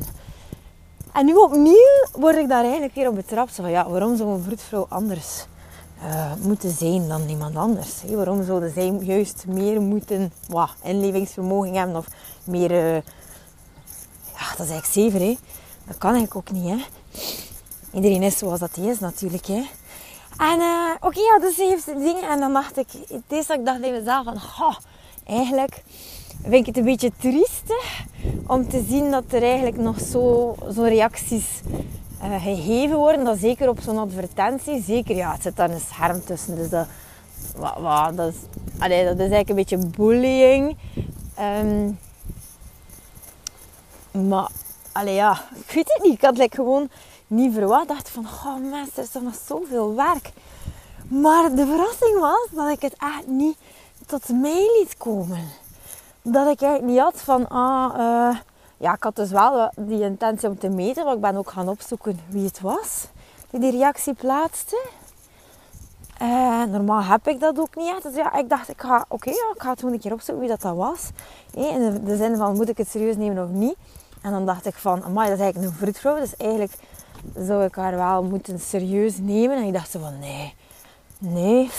En 1.13 1.25
nu 1.25 1.33
opnieuw 1.33 2.05
word 2.11 2.35
ik 2.35 2.47
daar 2.47 2.63
eigenlijk 2.63 2.95
weer 2.95 3.07
op 3.07 3.15
betrapt. 3.15 3.55
Van, 3.55 3.69
ja, 3.69 3.89
waarom 3.89 4.17
zou 4.17 4.29
een 4.29 4.43
vroedvrouw 4.43 4.85
anders 4.89 5.45
uh, 6.03 6.31
moeten 6.41 6.71
zijn 6.71 7.07
dan 7.07 7.29
iemand 7.29 7.55
anders? 7.55 8.03
Waarom 8.07 8.43
zouden 8.43 8.71
zij 8.73 8.97
juist 8.99 9.45
meer 9.47 9.81
moeten 9.81 10.33
inlevingsvermogen 10.83 11.73
hebben 11.73 11.95
of 11.95 12.07
meer... 12.43 12.95
Uh, 12.95 13.01
ja, 14.41 14.55
dat 14.57 14.65
is 14.65 14.71
eigenlijk 14.71 14.85
zever, 14.85 15.19
hè. 15.19 15.37
Dat 15.87 15.97
kan 15.97 16.13
eigenlijk 16.13 16.35
ook 16.35 16.55
niet, 16.55 16.69
hè. 16.69 16.85
Iedereen 17.93 18.23
is 18.23 18.37
zoals 18.37 18.59
dat 18.59 18.75
hij 18.75 18.85
is 18.85 18.99
natuurlijk, 18.99 19.45
hè. 19.45 19.63
En 20.37 20.59
uh, 20.59 20.89
oké, 20.99 21.19
ja, 21.19 21.39
dus 21.39 21.55
heeft 21.55 21.85
dingen. 21.85 22.29
En 22.29 22.39
dan 22.39 22.53
dacht 22.53 22.77
ik, 22.77 22.87
het 22.91 23.21
is 23.27 23.47
dat 23.47 23.57
ik 23.57 23.65
dacht 23.65 23.81
bij 23.81 23.91
mezelf 23.91 24.23
van, 24.23 24.35
oh, 24.35 24.75
eigenlijk 25.25 25.83
vind 26.41 26.53
ik 26.53 26.65
het 26.65 26.77
een 26.77 26.83
beetje 26.83 27.11
triestig 27.17 28.05
om 28.47 28.69
te 28.69 28.85
zien 28.89 29.11
dat 29.11 29.23
er 29.29 29.43
eigenlijk 29.43 29.77
nog 29.77 29.99
zo, 29.99 30.55
zo 30.73 30.81
reacties 30.81 31.45
uh, 32.23 32.43
gegeven 32.43 32.97
worden. 32.97 33.25
Dat 33.25 33.37
zeker 33.37 33.69
op 33.69 33.79
zo'n 33.81 33.97
advertentie. 33.97 34.83
Zeker, 34.83 35.15
ja, 35.15 35.31
het 35.31 35.41
zit 35.41 35.55
daar 35.55 35.69
een 35.69 35.79
scherm 35.79 36.23
tussen. 36.23 36.55
Dus 36.55 36.69
dat, 36.69 36.87
wat, 37.55 38.17
dat, 38.17 38.33
is, 38.33 38.39
dat 38.79 39.19
is 39.19 39.31
eigenlijk 39.31 39.49
een 39.49 39.55
beetje 39.55 39.77
bullying. 39.77 40.77
Um, 41.39 41.99
maar, 44.11 44.49
allee, 44.91 45.13
ja, 45.13 45.41
ik 45.65 45.71
weet 45.71 45.93
het 45.93 46.03
niet. 46.03 46.13
Ik 46.13 46.21
had 46.21 46.37
like, 46.37 46.55
gewoon 46.55 46.89
niet 47.27 47.53
verwacht. 47.53 47.87
dacht 47.87 48.09
van, 48.09 48.25
oh 48.25 48.55
mensen, 48.55 48.93
er 48.95 49.03
is 49.03 49.21
nog 49.21 49.35
zoveel 49.47 49.95
werk. 49.95 50.31
Maar 51.07 51.55
de 51.55 51.65
verrassing 51.65 52.19
was 52.19 52.47
dat 52.51 52.69
ik 52.69 52.81
het 52.81 52.95
echt 52.97 53.27
niet 53.27 53.57
tot 54.05 54.29
mij 54.29 54.79
liet 54.79 54.97
komen. 54.97 55.47
Dat 56.21 56.47
ik 56.47 56.61
eigenlijk 56.61 56.93
niet 56.93 56.99
had 56.99 57.21
van, 57.21 57.47
ah, 57.47 57.97
uh, 57.97 58.37
ja, 58.77 58.93
ik 58.93 59.03
had 59.03 59.15
dus 59.15 59.31
wel 59.31 59.71
die 59.75 60.01
intentie 60.01 60.49
om 60.49 60.59
te 60.59 60.69
meten. 60.69 61.05
Maar 61.05 61.13
ik 61.13 61.21
ben 61.21 61.35
ook 61.35 61.51
gaan 61.51 61.69
opzoeken 61.69 62.19
wie 62.29 62.45
het 62.45 62.61
was 62.61 63.07
die 63.51 63.59
die 63.59 63.71
reactie 63.71 64.13
plaatste. 64.13 64.85
Uh, 66.21 66.63
normaal 66.63 67.03
heb 67.03 67.27
ik 67.27 67.39
dat 67.39 67.59
ook 67.59 67.75
niet. 67.75 68.03
Dus 68.03 68.15
ja, 68.15 68.33
ik 68.33 68.49
dacht, 68.49 68.69
ik 68.69 68.81
ga, 68.81 69.05
oké, 69.07 69.29
ja, 69.29 69.51
ik 69.55 69.61
ga 69.61 69.69
het 69.69 69.79
gewoon 69.79 69.93
een 69.93 69.99
keer 70.01 70.13
opzoeken 70.13 70.39
wie 70.39 70.49
dat, 70.49 70.61
dat 70.61 70.75
was. 70.75 71.09
in 71.53 71.79
de, 71.79 72.03
de 72.03 72.15
zin 72.15 72.37
van, 72.37 72.55
moet 72.55 72.69
ik 72.69 72.77
het 72.77 72.89
serieus 72.89 73.15
nemen 73.15 73.43
of 73.43 73.49
niet? 73.49 73.75
En 74.21 74.31
dan 74.31 74.45
dacht 74.45 74.65
ik 74.65 74.75
van, 74.75 75.03
amai, 75.03 75.29
dat 75.29 75.37
is 75.37 75.43
eigenlijk 75.43 75.73
een 75.73 75.79
vroedvrouw. 75.79 76.19
Dus 76.19 76.35
eigenlijk 76.37 76.73
zou 77.37 77.63
ik 77.63 77.75
haar 77.75 77.95
wel 77.95 78.23
moeten 78.23 78.59
serieus 78.59 79.17
nemen. 79.17 79.57
En 79.57 79.63
ik 79.63 79.73
dacht 79.73 79.89
van, 79.89 80.19
nee, 80.19 80.55
nee, 81.17 81.69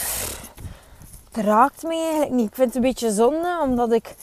het 1.31 1.45
raakt 1.45 1.83
me 1.83 1.95
eigenlijk 1.95 2.31
niet. 2.31 2.47
Ik 2.47 2.55
vind 2.55 2.67
het 2.67 2.75
een 2.75 2.89
beetje 2.89 3.11
zonde, 3.11 3.59
omdat 3.61 3.91
ik, 3.91 4.15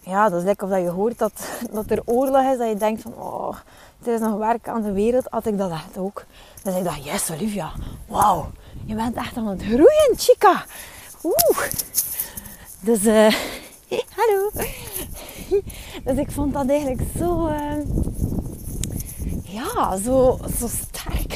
ja, 0.00 0.28
dat 0.28 0.38
is 0.38 0.44
lekker 0.44 0.66
of 0.66 0.72
dat 0.72 0.82
je 0.82 0.88
hoort 0.88 1.18
dat, 1.18 1.48
dat 1.70 1.90
er 1.90 2.02
oorlog 2.04 2.52
is. 2.52 2.58
Dat 2.58 2.68
je 2.68 2.76
denkt 2.76 3.02
van, 3.02 3.14
oh, 3.14 3.56
het 3.98 4.06
is 4.06 4.20
nog 4.20 4.38
werk 4.38 4.68
aan 4.68 4.82
de 4.82 4.92
wereld. 4.92 5.26
Had 5.30 5.46
ik 5.46 5.58
dat 5.58 5.70
echt 5.70 5.98
ook. 5.98 6.24
Dus 6.62 6.76
ik 6.76 6.84
dacht, 6.84 7.04
yes 7.04 7.30
Olivia, 7.30 7.72
wauw, 8.08 8.50
je 8.84 8.94
bent 8.94 9.16
echt 9.16 9.36
aan 9.36 9.46
het 9.46 9.62
groeien, 9.62 10.14
chica. 10.16 10.64
Oeh. 11.22 11.68
Dus, 12.80 13.04
uh, 13.04 13.34
hallo. 14.16 14.50
Dus 16.04 16.16
ik 16.16 16.30
vond 16.30 16.52
dat 16.52 16.68
eigenlijk 16.68 17.02
zo... 17.18 17.46
Uh, 17.46 17.54
ja, 19.42 19.96
zo, 19.96 20.38
zo 20.58 20.66
sterk. 20.66 21.32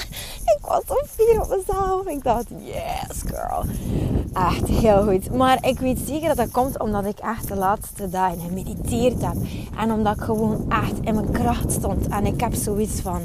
ik 0.56 0.58
was 0.60 0.82
zo 0.86 0.94
fier 1.06 1.40
op 1.40 1.48
mezelf. 1.48 2.06
Ik 2.06 2.22
dacht, 2.22 2.46
yes 2.64 3.22
girl. 3.26 3.64
Echt 4.32 4.68
heel 4.68 5.02
goed. 5.02 5.34
Maar 5.34 5.66
ik 5.66 5.78
weet 5.78 5.98
zeker 6.06 6.28
dat 6.28 6.36
dat 6.36 6.50
komt 6.50 6.78
omdat 6.78 7.04
ik 7.04 7.18
echt 7.18 7.48
de 7.48 7.56
laatste 7.56 8.08
dagen 8.08 8.40
gemediteerd 8.40 9.22
heb. 9.22 9.36
En 9.78 9.92
omdat 9.92 10.16
ik 10.16 10.22
gewoon 10.22 10.64
echt 10.68 11.00
in 11.00 11.14
mijn 11.14 11.30
kracht 11.30 11.72
stond. 11.72 12.08
En 12.08 12.26
ik 12.26 12.40
heb 12.40 12.54
zoiets 12.54 13.00
van, 13.00 13.20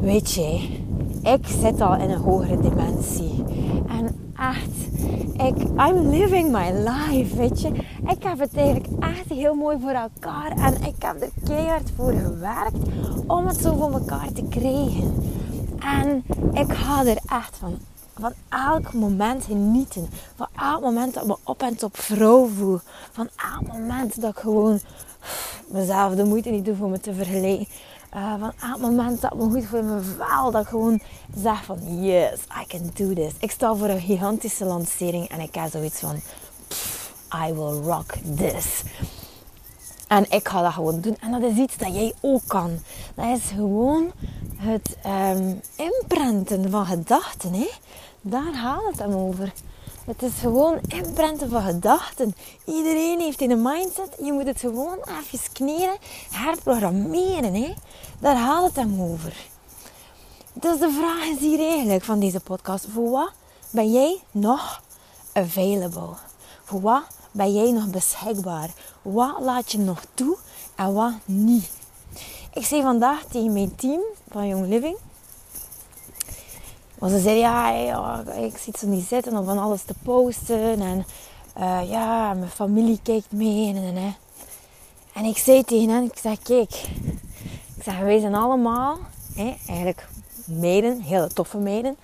weet 0.00 0.32
je, 0.32 0.78
ik 1.22 1.46
zit 1.46 1.80
al 1.80 1.94
in 1.96 2.10
een 2.10 2.20
hogere 2.20 2.60
dimensie. 2.60 3.44
En 3.88 4.32
echt, 4.36 5.02
ik, 5.32 5.62
I'm 5.62 6.08
living 6.08 6.50
my 6.50 6.70
life, 6.88 7.36
weet 7.36 7.60
je. 7.60 7.68
Ik 8.08 8.22
heb 8.22 8.38
het 8.38 8.56
eigenlijk 8.56 8.86
echt 9.00 9.28
heel 9.28 9.54
mooi 9.54 9.76
voor 9.80 9.90
elkaar 9.90 10.50
en 10.50 10.74
ik 10.74 10.94
heb 10.98 11.22
er 11.22 11.30
keihard 11.44 11.90
voor 11.96 12.12
gewerkt 12.12 12.78
om 13.26 13.46
het 13.46 13.60
zo 13.60 13.76
voor 13.76 13.92
elkaar 13.92 14.32
te 14.32 14.42
krijgen. 14.48 15.14
En 15.78 16.24
ik 16.52 16.72
ga 16.72 17.04
er 17.04 17.18
echt 17.26 17.56
van, 17.56 17.78
van 18.18 18.32
elk 18.48 18.92
moment 18.92 19.44
genieten. 19.44 20.08
Van 20.34 20.46
elk 20.56 20.80
moment 20.80 21.14
dat 21.14 21.22
ik 21.22 21.28
me 21.28 21.36
op 21.44 21.62
en 21.62 21.76
top 21.76 21.96
vrouw 21.96 22.46
voel. 22.46 22.78
Van 23.12 23.28
elk 23.54 23.72
moment 23.72 24.20
dat 24.20 24.30
ik 24.30 24.38
gewoon 24.38 24.80
mezelf 25.68 26.14
de 26.14 26.24
moeite 26.24 26.50
niet 26.50 26.64
doe 26.64 26.74
voor 26.74 26.88
me 26.88 27.00
te 27.00 27.14
vergelijken. 27.14 27.66
Uh, 28.14 28.34
van 28.40 28.52
elk 28.60 28.78
moment 28.80 29.20
dat 29.20 29.34
me 29.34 29.50
goed 29.50 29.64
voor 29.64 29.84
me 29.84 30.00
vel. 30.00 30.50
Dat 30.50 30.62
ik 30.62 30.68
gewoon 30.68 31.00
zeg 31.36 31.64
van 31.64 32.04
yes, 32.04 32.40
I 32.62 32.66
can 32.66 32.90
do 32.94 33.12
this. 33.12 33.32
Ik 33.38 33.50
sta 33.50 33.74
voor 33.74 33.88
een 33.88 34.00
gigantische 34.00 34.64
lancering 34.64 35.28
en 35.28 35.40
ik 35.40 35.54
heb 35.54 35.70
zoiets 35.70 36.00
van 36.00 36.20
I 37.48 37.52
will 37.52 37.80
rock 37.82 38.12
this. 38.36 38.82
En 40.08 40.30
ik 40.30 40.48
ga 40.48 40.62
dat 40.62 40.72
gewoon 40.72 41.00
doen. 41.00 41.16
En 41.20 41.30
dat 41.30 41.42
is 41.42 41.56
iets 41.56 41.76
dat 41.76 41.94
jij 41.94 42.14
ook 42.20 42.42
kan. 42.46 42.78
Dat 43.14 43.26
is 43.38 43.50
gewoon 43.54 44.12
het 44.56 44.96
um, 45.06 45.60
imprinten 45.76 46.70
van 46.70 46.86
gedachten. 46.86 47.52
Hè? 47.52 47.68
Daar 48.20 48.54
gaat 48.54 48.82
het 48.90 48.98
hem 48.98 49.12
over. 49.12 49.52
Het 50.04 50.22
is 50.22 50.32
gewoon 50.40 50.78
imprinten 50.88 51.50
van 51.50 51.62
gedachten. 51.62 52.34
Iedereen 52.64 53.20
heeft 53.20 53.40
een 53.40 53.62
mindset. 53.62 54.16
Je 54.22 54.32
moet 54.32 54.46
het 54.46 54.60
gewoon 54.60 54.98
even 54.98 55.52
kneden, 55.52 55.96
herprogrammeren. 56.30 57.54
Hè? 57.54 57.74
Daar 58.18 58.36
gaat 58.36 58.64
het 58.64 58.76
hem 58.76 59.02
over. 59.02 59.36
Dus 60.52 60.78
de 60.78 60.90
vraag 60.90 61.24
is 61.24 61.38
hier 61.38 61.58
eigenlijk 61.58 62.04
van 62.04 62.20
deze 62.20 62.40
podcast. 62.40 62.86
Voor 62.92 63.10
wat 63.10 63.32
ben 63.70 63.92
jij 63.92 64.20
nog 64.30 64.82
available? 65.32 66.14
Voor 66.64 66.80
wat 66.80 67.02
ben 67.32 67.52
jij 67.52 67.72
nog 67.72 67.90
beschikbaar? 67.90 68.70
Wat 69.02 69.40
laat 69.40 69.72
je 69.72 69.78
nog 69.78 70.02
toe 70.14 70.36
en 70.76 70.92
wat 70.92 71.12
niet? 71.24 71.70
Ik 72.54 72.66
zei 72.66 72.82
vandaag 72.82 73.24
tegen 73.24 73.52
mijn 73.52 73.74
team 73.74 74.00
van 74.30 74.46
Young 74.48 74.66
Living. 74.68 74.96
Want 77.00 77.12
ze 77.12 77.18
zeiden, 77.20 77.42
ja, 77.42 77.70
ja, 77.70 78.22
ik 78.36 78.58
zit 78.58 78.78
zo 78.78 78.86
niet 78.86 79.06
zitten 79.06 79.36
om 79.36 79.44
van 79.44 79.58
alles 79.58 79.82
te 79.82 79.94
posten. 80.02 80.80
En 80.80 81.06
uh, 81.58 81.90
ja, 81.90 82.34
mijn 82.34 82.50
familie 82.50 83.00
kijkt 83.02 83.32
mee. 83.32 83.74
En, 83.74 83.96
en, 83.96 84.16
en 85.12 85.24
ik 85.24 85.38
zei 85.38 85.64
tegen 85.64 85.88
hen, 85.88 86.04
ik 86.04 86.18
zeg, 86.22 86.38
kijk. 86.42 86.72
Ik 87.76 87.82
zeg, 87.82 87.98
wij 87.98 88.20
zijn 88.20 88.34
allemaal, 88.34 88.98
hè, 89.34 89.56
eigenlijk 89.68 90.08
meiden, 90.44 91.00
hele 91.00 91.28
toffe 91.28 91.58
meiden. 91.58 91.96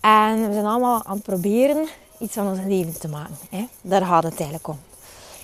En 0.00 0.46
we 0.46 0.52
zijn 0.52 0.66
allemaal 0.66 1.04
aan 1.04 1.14
het 1.14 1.22
proberen 1.22 1.88
iets 2.18 2.34
van 2.34 2.48
ons 2.48 2.58
leven 2.66 2.98
te 3.00 3.08
maken. 3.08 3.36
Hè. 3.50 3.68
Daar 3.80 4.04
gaat 4.04 4.22
het 4.22 4.34
eigenlijk 4.34 4.68
om. 4.68 4.78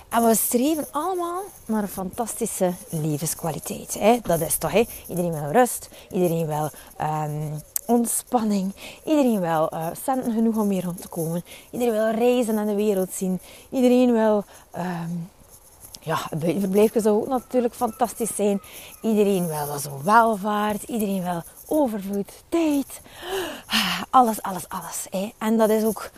En 0.09 0.25
we 0.27 0.35
streven 0.35 0.87
allemaal 0.91 1.41
naar 1.65 1.81
een 1.81 1.87
fantastische 1.87 2.73
levenskwaliteit. 2.89 3.93
Hè? 3.99 4.19
Dat 4.21 4.41
is 4.41 4.57
toch, 4.57 4.71
hè? 4.71 4.83
Iedereen 5.07 5.31
wil 5.31 5.51
rust, 5.51 5.89
iedereen 6.11 6.47
wil 6.47 6.69
um, 7.01 7.61
ontspanning, 7.85 8.73
iedereen 9.03 9.39
wil 9.39 9.69
uh, 9.73 9.87
centen 10.03 10.33
genoeg 10.33 10.57
om 10.57 10.69
hier 10.69 10.83
rond 10.83 11.01
te 11.01 11.07
komen, 11.07 11.43
iedereen 11.71 11.93
wil 11.93 12.09
reizen 12.09 12.57
en 12.57 12.67
de 12.67 12.75
wereld 12.75 13.11
zien, 13.13 13.39
iedereen 13.69 14.13
wil. 14.13 14.43
Um, 14.77 15.29
ja, 16.01 16.17
een 16.29 16.39
buitenverblijfje 16.39 17.01
zou 17.01 17.15
ook 17.15 17.27
natuurlijk 17.27 17.73
fantastisch 17.73 18.35
zijn. 18.35 18.61
Iedereen 19.01 19.47
wil 19.47 19.67
wel 19.67 19.79
zo 19.79 20.01
welvaart, 20.03 20.83
iedereen 20.83 21.23
wil 21.23 21.43
overvloed, 21.67 22.43
tijd. 22.49 23.01
Alles, 24.09 24.41
alles, 24.41 24.69
alles. 24.69 25.07
Hè? 25.09 25.31
En 25.37 25.57
dat 25.57 25.69
is 25.69 25.83
ook 25.83 26.09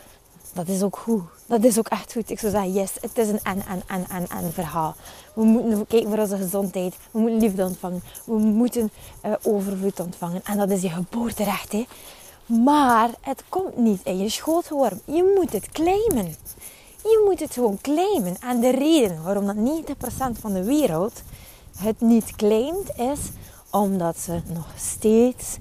dat 0.52 0.68
is 0.68 0.82
ook 0.82 0.96
goed. 0.96 1.22
Dat 1.48 1.64
is 1.64 1.78
ook 1.78 1.88
echt 1.88 2.12
goed. 2.12 2.30
Ik 2.30 2.38
zou 2.38 2.52
zeggen, 2.52 2.72
yes, 2.72 2.92
het 3.00 3.18
is 3.18 3.28
een 3.28 3.40
en, 3.42 3.62
en, 3.68 3.82
en, 3.86 4.06
en, 4.10 4.28
en 4.28 4.52
verhaal. 4.52 4.94
We 5.34 5.44
moeten 5.44 5.86
kijken 5.86 6.08
voor 6.08 6.18
onze 6.18 6.36
gezondheid. 6.36 6.94
We 7.10 7.18
moeten 7.18 7.40
liefde 7.40 7.64
ontvangen. 7.64 8.02
We 8.24 8.34
moeten 8.34 8.90
uh, 9.24 9.32
overvloed 9.42 10.00
ontvangen. 10.00 10.40
En 10.44 10.56
dat 10.58 10.70
is 10.70 10.82
je 10.82 10.88
geboorterecht. 10.88 11.72
Hè. 11.72 11.86
Maar 12.46 13.10
het 13.20 13.44
komt 13.48 13.76
niet 13.76 14.00
in 14.04 14.18
je 14.18 14.28
schoot 14.28 14.66
geworden. 14.66 15.00
Je 15.04 15.34
moet 15.36 15.52
het 15.52 15.68
claimen. 15.68 16.36
Je 17.02 17.22
moet 17.28 17.40
het 17.40 17.52
gewoon 17.52 17.78
claimen. 17.82 18.36
En 18.40 18.60
de 18.60 18.70
reden 18.70 19.22
waarom 19.22 19.46
dat 19.46 19.84
90% 20.36 20.40
van 20.40 20.52
de 20.52 20.64
wereld 20.64 21.22
het 21.78 22.00
niet 22.00 22.36
claimt 22.36 22.90
is 22.96 23.18
omdat 23.70 24.18
ze 24.18 24.40
nog 24.46 24.66
steeds 24.76 25.56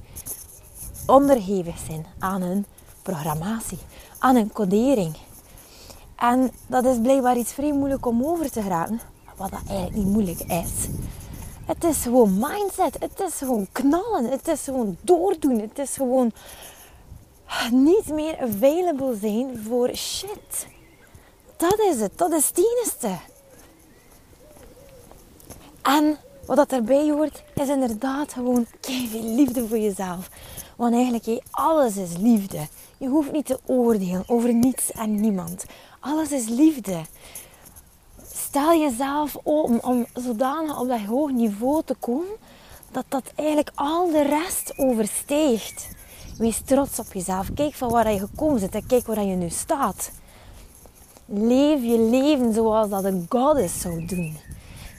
onderhevig 1.05 1.77
zijn 1.87 2.05
aan 2.19 2.41
een 2.41 2.65
programmatie 3.01 3.79
aan 4.19 4.35
een 4.35 4.51
codering. 4.51 5.15
En 6.17 6.51
dat 6.67 6.85
is 6.85 6.97
blijkbaar 7.01 7.37
iets 7.37 7.53
vrij 7.53 7.73
moeilijk 7.73 8.05
om 8.05 8.25
over 8.25 8.51
te 8.51 8.61
gaan, 8.61 9.01
wat 9.35 9.51
dat 9.51 9.59
eigenlijk 9.67 9.95
niet 9.97 10.13
moeilijk 10.13 10.39
is. 10.39 10.87
Het 11.65 11.83
is 11.83 12.01
gewoon 12.01 12.33
mindset, 12.33 12.97
het 12.99 13.19
is 13.19 13.33
gewoon 13.37 13.67
knallen, 13.71 14.25
het 14.25 14.47
is 14.47 14.61
gewoon 14.61 14.97
doordoen, 15.01 15.59
het 15.59 15.79
is 15.79 15.95
gewoon 15.95 16.31
niet 17.71 18.07
meer 18.07 18.39
available 18.39 19.17
zijn 19.21 19.63
voor 19.67 19.95
shit. 19.95 20.67
Dat 21.57 21.79
is 21.79 21.99
het, 21.99 22.17
dat 22.17 22.31
is 22.31 22.47
het 22.47 22.57
enige. 22.57 23.17
En 25.81 26.17
wat 26.45 26.55
dat 26.55 26.71
erbij 26.71 27.11
hoort, 27.11 27.43
is 27.53 27.67
inderdaad 27.67 28.33
gewoon 28.33 28.65
veel 28.81 29.23
liefde 29.23 29.67
voor 29.67 29.77
jezelf. 29.77 30.29
Want 30.77 30.93
eigenlijk, 30.93 31.43
alles 31.51 31.97
is 31.97 32.17
liefde. 32.17 32.67
Je 32.97 33.07
hoeft 33.07 33.31
niet 33.31 33.45
te 33.45 33.59
oordelen 33.65 34.23
over 34.27 34.53
niets 34.53 34.91
en 34.91 35.19
niemand. 35.19 35.65
Alles 35.99 36.31
is 36.31 36.47
liefde. 36.47 37.01
Stel 38.33 38.79
jezelf 38.79 39.37
open 39.43 39.83
om 39.83 40.05
zodanig 40.13 40.79
op 40.79 40.87
dat 40.87 40.99
hoog 40.99 41.31
niveau 41.31 41.81
te 41.85 41.95
komen 41.99 42.35
dat 42.91 43.05
dat 43.07 43.31
eigenlijk 43.35 43.71
al 43.75 44.11
de 44.11 44.23
rest 44.23 44.73
oversteegt. 44.77 45.89
Wees 46.37 46.61
trots 46.65 46.99
op 46.99 47.13
jezelf. 47.13 47.53
Kijk 47.53 47.73
van 47.73 47.89
waar 47.89 48.11
je 48.11 48.19
gekomen 48.19 48.59
bent 48.59 48.75
en 48.75 48.85
kijk 48.85 49.07
waar 49.07 49.23
je 49.23 49.35
nu 49.35 49.49
staat. 49.49 50.11
Leef 51.25 51.81
je 51.81 51.99
leven 51.99 52.53
zoals 52.53 52.89
dat 52.89 53.03
een 53.03 53.25
goddess 53.29 53.81
zou 53.81 54.05
doen. 54.05 54.37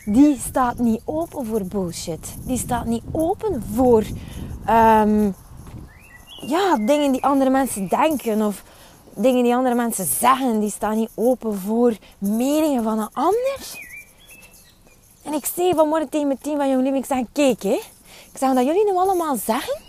Die 0.05 0.39
staat 0.39 0.79
niet 0.79 1.03
open 1.05 1.47
voor 1.47 1.65
bullshit. 1.65 2.35
Die 2.45 2.59
staat 2.59 2.87
niet 2.87 3.03
open 3.13 3.63
voor 3.75 4.05
um, 4.69 5.35
ja, 6.47 6.77
dingen 6.77 7.13
die 7.13 7.25
andere 7.25 7.51
mensen 7.51 7.89
denken 7.89 8.43
of 8.43 8.63
dingen 9.15 9.43
die 9.43 9.55
andere 9.55 9.75
mensen 9.75 10.05
zeggen, 10.05 10.61
die 10.61 10.71
staan 10.71 10.97
niet 10.97 11.11
open 11.15 11.59
voor 11.59 11.97
meningen 12.19 12.83
van 12.83 12.99
een 12.99 13.09
ander. 13.13 13.59
En 15.25 15.33
ik 15.33 15.47
zei 15.55 15.75
vanmorgen 15.75 16.09
tegen 16.09 16.27
mijn 16.27 16.39
team 16.39 16.57
van 16.57 16.71
Jong 16.71 16.83
Living, 16.83 17.05
ik 17.05 17.11
zeg, 17.11 17.25
kijk 17.33 17.63
hè, 17.63 17.81
ik 18.33 18.39
zeg 18.39 18.55
dat 18.55 18.65
jullie 18.65 18.85
nu 18.85 18.97
allemaal 18.97 19.37
zeggen, 19.37 19.81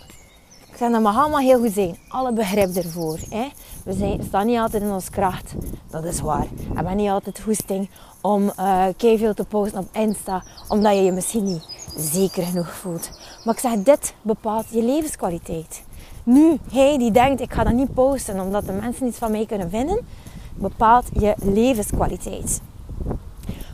ik 0.70 0.76
zeg 0.76 0.90
dat 0.90 1.00
mag 1.00 1.18
allemaal 1.18 1.40
heel 1.40 1.58
goed 1.58 1.72
zijn, 1.72 1.98
alle 2.08 2.32
begrip 2.32 2.76
ervoor. 2.76 3.18
Hè. 3.28 3.48
We 3.84 3.92
zijn, 3.92 4.22
staan 4.22 4.46
niet 4.46 4.58
altijd 4.58 4.82
in 4.82 4.90
ons 4.90 5.10
kracht, 5.10 5.54
dat 5.90 6.04
is 6.04 6.20
waar. 6.20 6.46
We 6.56 6.74
hebben 6.74 6.96
niet 6.96 7.10
altijd 7.10 7.40
hoesting 7.40 7.90
om 8.20 8.52
uh, 8.58 8.86
te 8.86 9.44
posten 9.48 9.78
op 9.78 9.88
Insta, 9.92 10.42
omdat 10.68 10.94
je 10.94 11.02
je 11.02 11.12
misschien 11.12 11.44
niet 11.44 11.66
zeker 11.96 12.42
genoeg 12.42 12.72
voelt. 12.72 13.10
Maar 13.44 13.54
ik 13.54 13.60
zeg, 13.60 13.82
dit 13.82 14.14
bepaalt 14.22 14.66
je 14.70 14.82
levenskwaliteit. 14.82 15.82
Nu, 16.24 16.58
hij 16.72 16.98
die 16.98 17.10
denkt, 17.10 17.40
ik 17.40 17.52
ga 17.52 17.64
dat 17.64 17.72
niet 17.72 17.94
posten 17.94 18.40
omdat 18.40 18.66
de 18.66 18.72
mensen 18.72 19.06
iets 19.06 19.18
van 19.18 19.30
mij 19.30 19.46
kunnen 19.46 19.70
vinden, 19.70 20.06
bepaalt 20.54 21.06
je 21.12 21.34
levenskwaliteit. 21.36 22.60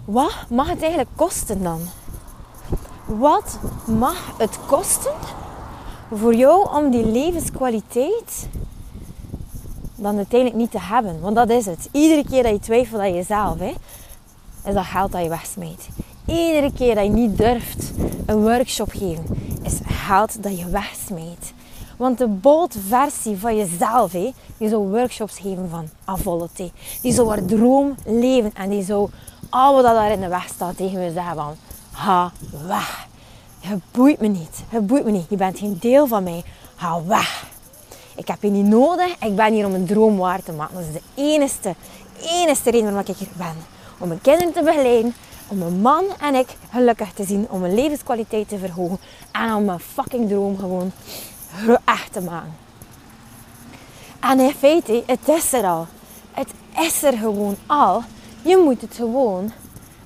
Wat 0.05 0.35
mag 0.49 0.69
het 0.69 0.81
eigenlijk 0.81 1.11
kosten 1.17 1.63
dan? 1.63 1.81
Wat 3.05 3.59
mag 3.87 4.39
het 4.39 4.59
kosten 4.67 5.13
voor 6.13 6.35
jou 6.35 6.77
om 6.77 6.91
die 6.91 7.07
levenskwaliteit 7.07 8.49
dan 9.95 10.17
uiteindelijk 10.17 10.61
niet 10.61 10.71
te 10.71 10.81
hebben? 10.81 11.21
Want 11.21 11.37
dat 11.37 11.51
is 11.51 11.67
het. 11.67 11.89
Iedere 11.93 12.25
keer 12.25 12.43
dat 12.43 12.53
je 12.53 12.59
twijfelt 12.59 13.01
aan 13.01 13.15
jezelf, 13.15 13.59
hè, 13.59 13.73
is 14.65 14.75
dat 14.75 14.85
geld 14.85 15.13
dat 15.13 15.23
je 15.23 15.29
wegsmijt. 15.29 15.89
Iedere 16.27 16.73
keer 16.73 16.95
dat 16.95 17.05
je 17.05 17.11
niet 17.11 17.39
durft 17.39 17.93
een 18.27 18.43
workshop 18.43 18.91
geven, 18.91 19.25
is 19.63 19.79
geld 19.85 20.43
dat 20.43 20.59
je 20.59 20.71
wegsmijt. 20.71 21.55
Want 21.97 22.19
de 22.19 22.27
bold 22.27 22.77
versie 22.89 23.39
van 23.39 23.57
jezelf, 23.57 24.11
die 24.11 24.69
zou 24.69 24.89
workshops 24.89 25.39
geven 25.39 25.69
van 25.71 25.89
Avolte. 26.05 26.71
Die 27.03 27.13
zou 27.13 27.29
haar 27.29 27.45
droom 27.45 27.95
leven 28.05 28.51
en 28.55 28.71
die 28.71 28.85
zou 28.85 29.11
al 29.51 29.75
wat 29.75 29.85
daar 29.85 30.11
in 30.11 30.21
de 30.21 30.29
weg 30.29 30.49
staat 30.49 30.77
tegen 30.77 30.99
me 30.99 31.13
zeggen 31.13 31.35
van 31.35 31.57
ha 31.93 32.33
weg. 32.67 33.07
Het 33.61 33.81
boeit 33.91 34.21
me 34.21 34.29
niet. 34.29 34.63
Het 34.69 34.87
boeit 34.87 35.05
me 35.05 35.11
niet. 35.11 35.27
Je 35.29 35.37
bent 35.37 35.59
geen 35.59 35.77
deel 35.81 36.07
van 36.07 36.23
mij. 36.23 36.45
Ga 36.77 37.05
weg. 37.05 37.47
Ik 38.17 38.29
heb 38.29 38.43
je 38.43 38.49
niet 38.49 38.67
nodig. 38.67 39.17
Ik 39.19 39.37
ben 39.37 39.53
hier 39.53 39.67
om 39.67 39.75
een 39.75 39.87
droom 39.87 40.17
waar 40.17 40.43
te 40.43 40.53
maken. 40.53 40.75
Dat 40.75 40.85
is 40.85 40.93
de 40.93 41.23
enige, 41.23 41.75
enige 42.23 42.71
reden 42.71 42.93
waarom 42.93 43.11
ik 43.15 43.17
hier 43.17 43.29
ben. 43.37 43.57
Om 43.99 44.09
mijn 44.09 44.21
kinderen 44.21 44.53
te 44.53 44.63
begeleiden. 44.63 45.15
Om 45.49 45.59
mijn 45.59 45.81
man 45.81 46.05
en 46.21 46.35
ik 46.35 46.57
gelukkig 46.71 47.13
te 47.13 47.25
zien. 47.25 47.47
Om 47.51 47.61
mijn 47.61 47.75
levenskwaliteit 47.75 48.49
te 48.49 48.59
verhogen. 48.59 48.99
En 49.33 49.55
om 49.55 49.65
mijn 49.65 49.81
fucking 49.81 50.29
droom 50.29 50.59
gewoon 50.59 50.93
echt 51.85 52.13
te 52.13 52.21
maken. 52.21 52.57
En 54.21 54.41
in 54.41 54.55
feite, 54.55 55.03
het 55.07 55.29
is 55.29 55.53
er 55.53 55.65
al. 55.65 55.87
Het 56.31 56.49
is 56.79 57.03
er 57.03 57.13
gewoon 57.13 57.57
al. 57.67 58.03
Je 58.43 58.57
moet 58.65 58.81
het 58.81 58.95
gewoon 58.95 59.53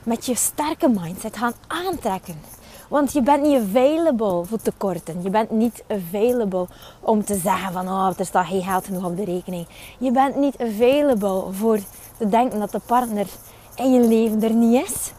met 0.02 0.26
je 0.26 0.34
sterke 0.34 0.88
mindset 0.88 1.36
gaan 1.36 1.54
aantrekken. 1.66 2.40
Want 2.88 3.12
je 3.12 3.22
bent 3.22 3.42
niet 3.42 3.60
available 3.60 4.44
voor 4.44 4.58
tekorten. 4.62 5.22
Je 5.22 5.30
bent 5.30 5.50
niet 5.50 5.84
available 5.88 6.66
om 7.00 7.24
te 7.24 7.34
zeggen 7.34 7.72
van 7.72 7.88
oh, 7.88 8.10
er 8.18 8.24
staat 8.24 8.46
geen 8.46 8.62
geld 8.62 8.84
genoeg 8.84 9.04
op 9.04 9.16
de 9.16 9.24
rekening. 9.24 9.66
Je 9.98 10.10
bent 10.10 10.36
niet 10.36 10.60
available 10.60 11.52
voor 11.52 11.78
te 12.18 12.28
denken 12.28 12.58
dat 12.58 12.70
de 12.70 12.80
partner 12.86 13.26
in 13.74 13.92
je 13.92 14.00
leven 14.00 14.42
er 14.42 14.54
niet 14.54 14.84
is. 14.84 15.12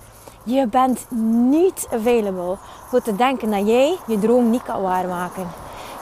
Je 0.43 0.67
bent 0.67 1.05
niet 1.49 1.87
available 1.93 2.57
voor 2.87 3.01
te 3.01 3.15
denken 3.15 3.51
dat 3.51 3.67
jij 3.67 3.97
je 4.07 4.19
droom 4.19 4.49
niet 4.49 4.63
kan 4.63 4.81
waarmaken. 4.81 5.47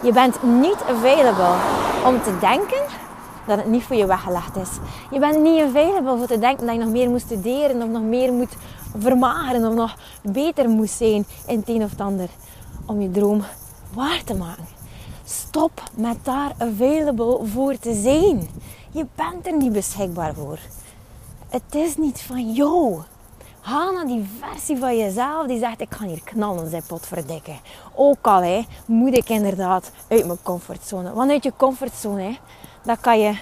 Je 0.04 0.14
bent 0.14 0.44
niet 0.44 0.84
available 0.90 1.56
om 2.06 2.22
te 2.22 2.38
denken 2.40 2.82
dat 3.48 3.58
het 3.58 3.68
niet 3.68 3.84
voor 3.84 3.96
je 3.96 4.06
weggelegd 4.06 4.56
is. 4.56 4.70
Je 5.12 5.20
bent 5.20 5.42
niet 5.42 5.62
available 5.62 6.18
voor 6.18 6.28
te 6.28 6.40
denken 6.40 6.66
dat 6.66 6.76
je 6.76 6.82
nog 6.82 6.92
meer 6.92 7.10
moet 7.10 7.22
studeren 7.22 7.82
of 7.82 7.90
nog 7.90 8.02
meer 8.02 8.34
moet 8.34 8.56
vermageren 8.98 9.68
of 9.68 9.74
nog 9.74 9.96
beter 10.22 10.70
moet 10.70 10.90
zijn 10.90 11.26
in 11.48 11.60
het 11.60 11.70
een 11.70 11.84
of 11.84 12.00
ander 12.00 12.30
om 12.86 13.02
je 13.02 13.12
droom 13.12 13.44
waar 13.94 14.24
te 14.26 14.34
maken. 14.34 14.68
Stop 15.26 15.84
met 15.96 16.18
daar 16.24 16.52
available 16.58 17.40
voor 17.46 17.78
te 17.78 17.94
zijn. 17.94 18.50
Je 18.92 19.06
bent 19.16 19.48
er 19.48 19.58
niet 19.58 19.72
beschikbaar 19.72 20.34
voor. 20.34 20.60
Het 21.50 21.76
is 21.76 21.98
niet 21.98 22.22
van 22.22 22.54
jou. 22.54 23.00
Ga 23.70 23.92
naar 23.92 24.06
die 24.06 24.30
versie 24.40 24.78
van 24.78 24.98
jezelf 24.98 25.48
die 25.48 25.60
zegt: 25.60 25.82
Ik 25.82 25.90
kan 25.90 26.08
hier 26.08 26.22
knallen, 26.24 26.70
zijn 26.70 26.84
potverdikken. 26.88 27.60
Ook 27.96 28.18
al 28.22 28.42
hè, 28.42 28.66
moet 28.86 29.18
ik 29.18 29.30
inderdaad 29.30 29.92
uit 30.08 30.26
mijn 30.26 30.42
comfortzone. 30.44 31.14
Want 31.14 31.32
uit 31.32 31.44
je 31.44 31.54
comfortzone, 31.58 32.22
hè, 32.22 32.38
dan 32.84 33.00
kan 33.02 33.20
je 33.20 33.38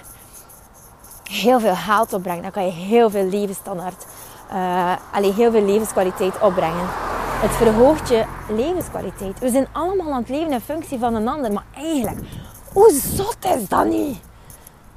heel 1.24 1.60
veel 1.60 1.76
geld 1.76 2.14
opbrengen. 2.14 2.42
Dan 2.42 2.52
kan 2.52 2.66
je 2.66 2.72
heel 2.72 3.10
veel 3.10 3.24
levensstandaard, 3.24 4.06
uh, 4.54 4.96
allee, 5.12 5.34
heel 5.34 5.52
veel 5.52 5.66
levenskwaliteit 5.66 6.42
opbrengen. 6.42 6.88
Het 7.42 7.52
verhoogt 7.52 8.10
je 8.10 8.26
levenskwaliteit. 8.50 9.40
We 9.40 9.50
zijn 9.50 9.68
allemaal 9.72 10.12
aan 10.12 10.20
het 10.20 10.30
leven 10.30 10.52
in 10.52 10.62
functie 10.62 11.00
van 11.00 11.16
een 11.16 11.28
ander. 11.28 11.52
Maar 11.52 11.66
eigenlijk, 11.76 12.20
hoe 12.74 13.00
zot 13.16 13.46
is 13.46 13.68
dat 13.68 13.86
niet? 13.86 14.20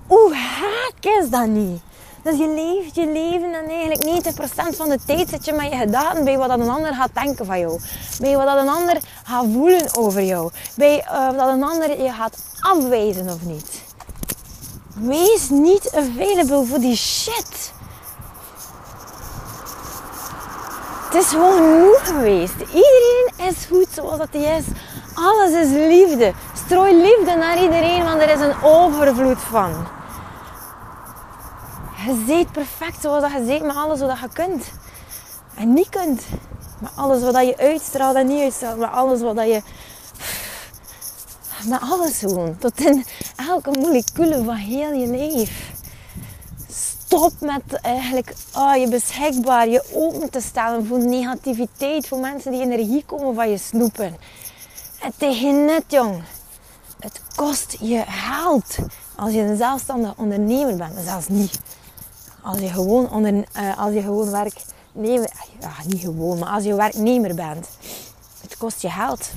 Hoe 0.06 0.34
haak 0.34 1.20
is 1.20 1.30
dat 1.30 1.46
niet? 1.46 1.82
Dus 2.22 2.38
je 2.38 2.48
leeft 2.48 2.94
je 2.94 3.06
leven 3.06 3.54
en 3.54 3.68
eigenlijk 3.68 4.24
90% 4.72 4.76
van 4.76 4.88
de 4.88 4.98
tijd 5.06 5.28
zit 5.28 5.44
je 5.44 5.52
met 5.52 5.70
je 5.70 5.76
gedachten 5.76 6.24
bij 6.24 6.38
wat 6.38 6.50
een 6.50 6.68
ander 6.68 6.94
gaat 6.94 7.14
denken 7.14 7.46
van 7.46 7.59
jou. 7.59 7.80
Bij 8.20 8.37
wat 8.37 8.59
een 8.59 8.68
ander 8.68 9.00
gaat 9.24 9.44
voelen 9.52 9.96
over 9.96 10.22
jou. 10.22 10.50
Bij 10.74 11.04
uh, 11.12 11.30
wat 11.37 11.48
een 11.48 11.62
ander 11.62 12.02
je 12.02 12.12
gaat 12.12 12.38
afwijzen 12.61 13.28
of 13.28 13.42
niet. 13.42 13.83
Wees 14.94 15.48
niet 15.48 15.90
available 15.94 16.64
voor 16.64 16.78
die 16.78 16.96
shit. 16.96 17.72
Het 21.11 21.22
is 21.22 21.28
gewoon 21.28 21.56
genoeg 21.56 22.06
geweest. 22.06 22.54
Iedereen 22.59 23.33
is 23.37 23.64
goed 23.64 23.87
zoals 23.94 24.18
dat 24.18 24.28
hij 24.30 24.59
is. 24.59 24.64
Alles 25.14 25.50
is 25.50 25.70
liefde. 25.70 26.33
Strooi 26.66 26.94
liefde 26.94 27.37
naar 27.37 27.62
iedereen, 27.62 28.04
want 28.04 28.20
er 28.20 28.30
is 28.30 28.40
een 28.40 28.62
overvloed 28.62 29.40
van. 29.40 29.98
Je 32.06 32.24
ziet 32.26 32.52
perfect 32.52 33.02
zoals 33.02 33.22
dat 33.22 33.32
je 33.32 33.44
ziet 33.46 33.62
met 33.62 33.76
alles 33.76 34.00
wat 34.00 34.18
je 34.18 34.28
kunt. 34.32 34.64
En 35.56 35.72
niet 35.72 35.88
kunt. 35.88 36.22
Met 36.78 36.90
alles 36.94 37.22
wat 37.22 37.46
je 37.46 37.56
uitstraalt 37.58 38.16
en 38.16 38.26
niet 38.26 38.42
uitstraalt. 38.42 38.78
Met 38.78 38.90
alles 38.90 39.20
wat 39.20 39.36
je... 39.36 39.62
Met 41.64 41.80
alles 41.80 42.18
gewoon. 42.18 42.58
Tot 42.58 42.80
in 42.80 43.04
elke 43.36 43.70
molecule 43.70 44.44
van 44.44 44.54
heel 44.54 44.92
je 44.92 45.06
leven. 45.06 45.78
Stop 46.68 47.32
met 47.40 47.80
eigenlijk 47.82 48.34
oh, 48.54 48.76
je 48.76 48.88
beschikbaar, 48.88 49.68
je 49.68 49.84
open 49.92 50.30
te 50.30 50.40
stellen 50.40 50.86
voor 50.86 50.98
negativiteit. 50.98 52.08
Voor 52.08 52.18
mensen 52.18 52.52
die 52.52 52.60
energie 52.60 53.04
komen 53.06 53.34
van 53.34 53.50
je 53.50 53.58
snoepen. 53.58 54.16
Het 54.98 55.12
tegen 55.16 55.64
net, 55.64 55.84
jong. 55.86 56.22
Het 57.00 57.20
kost 57.34 57.76
je 57.80 58.04
geld. 58.06 58.76
Als 59.16 59.32
je 59.32 59.40
een 59.40 59.56
zelfstandig 59.56 60.12
ondernemer 60.16 60.76
bent. 60.76 60.94
Zelfs 61.04 61.28
niet 61.28 61.60
als 62.42 62.59
je 62.59 62.68
gewoon, 62.68 63.11
onder, 63.11 63.33
uh, 63.35 63.79
als 63.79 63.94
je 63.94 64.00
gewoon 64.03 64.31
werknemer, 64.31 65.31
ja 65.61 65.72
niet 65.87 66.00
gewoon, 66.00 66.38
maar 66.38 66.48
als 66.48 66.64
je 66.64 66.74
werknemer 66.74 67.35
bent, 67.35 67.68
het 68.40 68.57
kost 68.57 68.83
je 68.83 68.90
geld. 68.90 69.31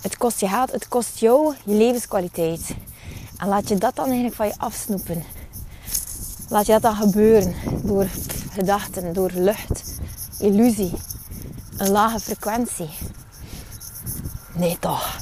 Het 0.00 0.16
kost 0.16 0.40
je 0.40 0.48
geld, 0.48 0.72
het 0.72 0.88
kost 0.88 1.18
jou 1.18 1.54
je 1.64 1.74
levenskwaliteit. 1.74 2.74
En 3.36 3.48
laat 3.48 3.68
je 3.68 3.76
dat 3.76 3.96
dan 3.96 4.04
eigenlijk 4.04 4.36
van 4.36 4.46
je 4.46 4.54
afsnoepen. 4.58 5.24
Laat 6.48 6.66
je 6.66 6.72
dat 6.72 6.82
dan 6.82 6.96
gebeuren 6.96 7.54
door 7.82 8.06
gedachten, 8.52 9.12
door 9.12 9.30
lucht, 9.34 10.00
illusie, 10.38 10.92
een 11.76 11.90
lage 11.90 12.20
frequentie. 12.20 12.90
Nee 14.54 14.78
toch. 14.78 15.16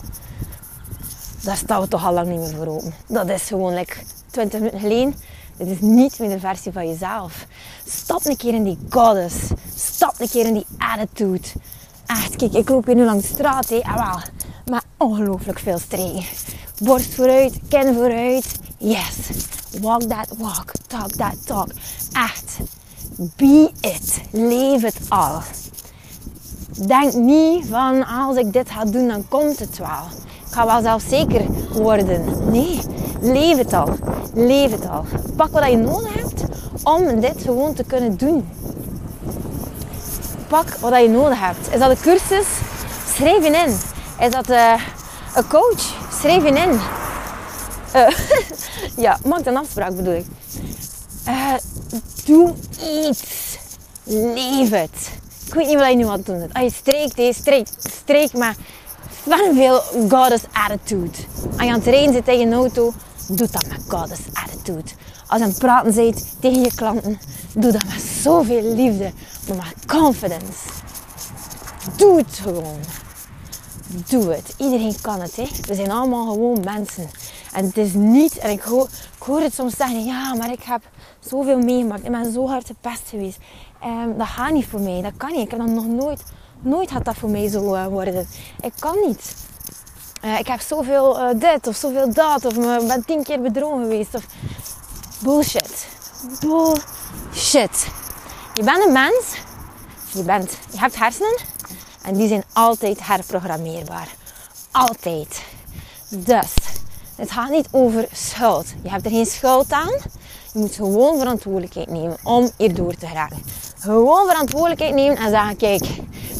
Daar 1.43 1.57
staan 1.57 1.81
we 1.81 1.89
toch 1.89 2.07
al 2.07 2.13
lang 2.13 2.29
niet 2.29 2.39
meer 2.39 2.57
voor 2.57 2.67
open. 2.67 2.95
Dat 3.07 3.29
is 3.29 3.43
gewoon 3.43 3.75
like 3.75 3.97
20 4.31 4.59
minuten 4.59 4.81
geleden 4.81 5.15
dit 5.59 5.69
is 5.69 5.81
niet 5.81 6.19
meer 6.19 6.29
de 6.29 6.39
versie 6.39 6.73
van 6.73 6.89
jezelf. 6.89 7.47
Stap 7.87 8.27
een 8.27 8.37
keer 8.37 8.55
in 8.55 8.65
die 8.65 8.79
goddess. 8.91 9.37
Stap 9.75 10.15
een 10.19 10.29
keer 10.29 10.47
in 10.47 10.55
die 10.55 10.67
attitude. 10.79 11.49
Echt, 12.07 12.37
kijk, 12.37 12.53
ik 12.53 12.69
loop 12.69 12.87
hier 12.87 12.95
nu 12.95 13.05
langs 13.05 13.29
de 13.29 13.35
straat. 13.35 13.69
Hé. 13.69 13.81
Ah, 13.83 13.95
wel. 13.95 14.21
Maar 14.67 14.83
ongelooflijk 14.97 15.59
veel 15.59 15.79
streken. 15.79 16.25
Borst 16.79 17.15
vooruit, 17.15 17.61
kin 17.69 17.95
vooruit. 17.95 18.59
Yes. 18.79 19.17
Walk 19.81 20.03
that 20.03 20.29
walk. 20.37 20.73
Talk 20.87 21.11
that 21.11 21.47
talk. 21.47 21.69
Echt. 22.13 22.59
Be 23.37 23.71
it. 23.81 24.21
Leef 24.31 24.83
het 24.83 24.97
al. 25.09 25.41
Denk 26.87 27.15
niet 27.15 27.67
van 27.67 28.07
als 28.07 28.37
ik 28.37 28.53
dit 28.53 28.71
ga 28.71 28.85
doen, 28.85 29.09
dan 29.09 29.29
komt 29.29 29.59
het 29.59 29.79
wel. 29.79 30.05
Ik 30.47 30.55
ga 30.55 30.67
wel 30.67 30.83
zelfzeker 30.83 31.47
worden. 31.73 32.51
Nee, 32.51 32.81
leef 33.21 33.57
het 33.57 33.73
al. 33.73 33.89
Leef 34.35 34.71
het 34.71 34.89
al. 34.89 35.05
Pak 35.37 35.51
wat 35.51 35.71
je 35.71 35.77
nodig 35.77 36.15
hebt 36.15 36.45
om 36.83 37.21
dit 37.21 37.43
gewoon 37.43 37.75
te 37.75 37.85
kunnen 37.85 38.17
doen. 38.17 38.49
Pak 40.49 40.69
wat 40.81 41.01
je 41.01 41.09
nodig 41.09 41.41
hebt. 41.41 41.73
Is 41.73 41.79
dat 41.79 41.91
een 41.91 42.01
cursus? 42.01 42.47
Schrijf 43.15 43.45
je 43.45 43.51
in. 43.51 43.77
Is 44.27 44.31
dat 44.31 44.51
uh, 44.51 44.73
een 45.35 45.49
coach? 45.49 45.95
Schrijf 46.21 46.43
je 46.43 46.49
in. 46.49 46.81
Uh, 47.95 48.09
ja, 49.05 49.19
maak 49.25 49.47
een 49.47 49.57
afspraak 49.57 49.97
bedoel 49.97 50.15
ik. 50.15 50.27
Uh, 51.29 51.55
doe 52.25 52.55
iets. 53.09 53.23
Leef 54.05 54.71
het. 54.71 55.11
Ik 55.47 55.55
weet 55.55 55.67
niet 55.67 55.79
wat 55.79 55.89
je 55.89 55.97
nu 55.97 56.07
aan 56.07 56.21
doen 56.25 56.39
bent. 56.39 56.55
Als 56.55 56.65
je 56.65 56.71
streekt, 56.71 57.37
streek, 57.37 57.67
streek 58.03 58.33
maar 58.33 58.55
van 59.29 59.55
veel 59.55 59.81
goddess 60.09 60.45
attitude. 60.53 61.17
Als 61.57 61.63
je 61.63 61.69
aan 61.69 61.79
het 61.79 61.85
rijden 61.85 62.13
zit 62.13 62.25
tegen 62.25 62.49
je 62.49 62.55
auto, 62.55 62.93
doe 63.37 63.49
dat 63.51 63.67
met 63.69 63.81
goddess 63.89 64.21
attitude. 64.33 64.91
Als 65.27 65.39
je 65.39 65.45
aan 65.45 65.51
het 65.51 65.59
praten 65.59 65.95
bent 65.95 66.25
tegen 66.41 66.61
je 66.61 66.75
klanten, 66.75 67.19
doe 67.55 67.73
dat 67.73 67.85
met 67.85 68.03
zoveel 68.23 68.75
liefde, 68.75 69.13
maar 69.49 69.75
met 69.77 69.87
confidence. 69.87 70.69
Doe 71.97 72.17
het 72.17 72.39
gewoon. 72.43 72.79
Doe 74.09 74.33
het. 74.33 74.55
Iedereen 74.57 75.01
kan 75.01 75.21
het. 75.21 75.37
Hè? 75.37 75.45
We 75.67 75.75
zijn 75.75 75.91
allemaal 75.91 76.33
gewoon 76.33 76.61
mensen. 76.65 77.11
En 77.53 77.65
het 77.65 77.77
is 77.77 77.93
niet, 77.93 78.39
en 78.39 78.51
ik 78.51 78.61
hoor, 78.61 78.89
ik 79.17 79.23
hoor 79.23 79.41
het 79.41 79.55
soms 79.55 79.77
zeggen, 79.77 80.05
ja, 80.05 80.35
maar 80.35 80.53
ik 80.53 80.63
heb 80.63 80.83
zoveel 81.21 81.59
meegemaakt. 81.59 82.05
Ik 82.05 82.11
ben 82.11 82.33
zo 82.33 82.49
hard 82.49 82.67
gepest 82.67 83.09
geweest. 83.09 83.39
Um, 83.85 84.19
dat 84.19 84.27
gaat 84.27 84.53
niet 84.53 84.67
voor 84.67 84.81
mij. 84.81 85.03
Dat 85.03 85.13
kan 85.17 85.31
niet. 85.31 85.45
Ik 85.45 85.51
heb 85.51 85.61
dat 85.61 85.69
nog 85.69 85.87
nooit, 85.87 86.23
nooit 86.61 86.91
had 86.91 87.05
dat 87.05 87.17
voor 87.17 87.31
mij 87.31 87.49
zo 87.49 87.75
uh, 87.75 87.87
worden. 87.87 88.27
Ik 88.61 88.73
kan 88.79 88.97
niet. 89.07 89.35
Uh, 90.25 90.39
ik 90.39 90.47
heb 90.47 90.61
zoveel 90.61 91.21
uh, 91.21 91.41
dit 91.41 91.67
of 91.67 91.77
zoveel 91.77 92.13
dat. 92.13 92.45
Of 92.45 92.53
ik 92.53 92.87
ben 92.89 93.05
tien 93.07 93.23
keer 93.23 93.41
bedrogen 93.41 93.83
geweest. 93.83 94.15
Of 94.15 94.27
bullshit. 95.23 95.87
Bullshit. 96.41 97.87
Je 98.55 98.63
bent 98.63 98.87
een 98.87 98.93
mens. 98.93 99.37
Je, 100.13 100.23
bent, 100.23 100.59
je 100.71 100.79
hebt 100.79 100.99
hersenen. 100.99 101.39
En 102.03 102.15
die 102.15 102.29
zijn 102.29 102.45
altijd 102.53 103.07
herprogrammeerbaar. 103.07 104.09
Altijd. 104.71 105.43
Dus, 106.09 106.55
het 107.17 107.31
gaat 107.31 107.51
niet 107.51 107.69
over 107.71 108.09
schuld. 108.13 108.67
Je 108.83 108.91
hebt 108.91 109.05
er 109.05 109.11
geen 109.11 109.27
schuld 109.27 109.73
aan. 109.73 109.93
Je 110.53 110.59
moet 110.59 110.75
gewoon 110.75 111.19
verantwoordelijkheid 111.19 111.91
nemen 111.91 112.17
om 112.23 112.51
hier 112.57 112.75
door 112.75 112.95
te 112.95 113.07
geraken. 113.07 113.43
Gewoon 113.81 114.29
verantwoordelijkheid 114.29 114.95
nemen 114.95 115.17
en 115.17 115.31
zeggen, 115.31 115.57
kijk, 115.57 115.85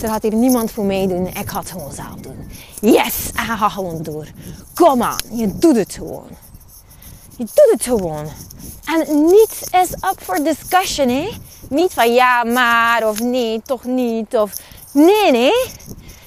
er 0.03 0.09
gaat 0.09 0.23
hier 0.23 0.35
niemand 0.35 0.71
voor 0.71 0.85
mij 0.85 1.07
doen. 1.07 1.27
Ik 1.27 1.51
ga 1.51 1.59
het 1.59 1.71
gewoon 1.71 1.93
zelf 1.93 2.15
doen. 2.21 2.51
Yes! 2.81 3.31
En 3.35 3.45
ga 3.45 3.69
gewoon 3.69 4.03
door. 4.03 4.27
Kom 4.75 5.03
aan, 5.03 5.17
je 5.33 5.59
doet 5.59 5.77
het 5.77 5.93
gewoon. 5.93 6.29
Je 7.37 7.45
doet 7.45 7.69
het 7.71 7.83
gewoon. 7.83 8.27
En 8.85 9.25
niets 9.25 9.61
is 9.61 9.93
up 9.93 10.17
for 10.23 10.45
discussion, 10.45 11.09
hè? 11.09 11.29
Niet 11.69 11.93
van 11.93 12.15
ja, 12.15 12.45
maar, 12.45 13.09
of 13.09 13.21
nee, 13.21 13.63
toch 13.65 13.85
niet, 13.85 14.37
of 14.37 14.53
nee, 14.93 15.31
nee. 15.31 15.65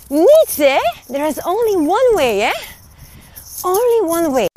Niets, 0.08 0.56
hè? 0.56 0.78
There 1.12 1.28
is 1.28 1.44
only 1.44 1.76
one 1.76 2.12
way, 2.16 2.40
hè? 2.40 2.52
Only 3.62 4.18
one 4.18 4.30
way. 4.30 4.51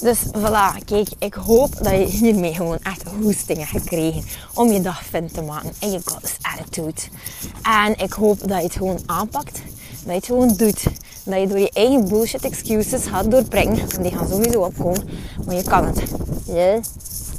Dus 0.00 0.18
voilà, 0.18 0.84
kijk, 0.84 1.08
ik 1.18 1.34
hoop 1.34 1.76
dat 1.82 1.92
je 1.92 2.04
hiermee 2.04 2.54
gewoon 2.54 2.78
echt 2.82 3.02
hoestingen 3.22 3.66
gekregen 3.66 4.22
om 4.54 4.72
je 4.72 4.80
dag 4.80 5.04
fin 5.04 5.30
te 5.32 5.42
maken 5.42 5.72
en 5.80 5.90
je 5.90 6.00
goddess 6.04 6.36
attitude. 6.42 7.00
En 7.62 7.98
ik 7.98 8.12
hoop 8.12 8.38
dat 8.38 8.56
je 8.58 8.64
het 8.64 8.72
gewoon 8.72 8.98
aanpakt, 9.06 9.62
dat 10.04 10.04
je 10.04 10.12
het 10.12 10.26
gewoon 10.26 10.54
doet. 10.56 10.82
Dat 11.24 11.40
je 11.40 11.46
door 11.46 11.58
je 11.58 11.70
eigen 11.72 12.08
bullshit 12.08 12.44
excuses 12.44 13.06
gaat 13.06 13.30
doorprikken. 13.30 13.78
En 13.96 14.02
die 14.02 14.16
gaan 14.16 14.28
sowieso 14.28 14.60
opkomen, 14.60 15.08
maar 15.46 15.54
je 15.54 15.62
kan 15.62 15.84
het. 15.84 16.02
Ja, 16.44 16.80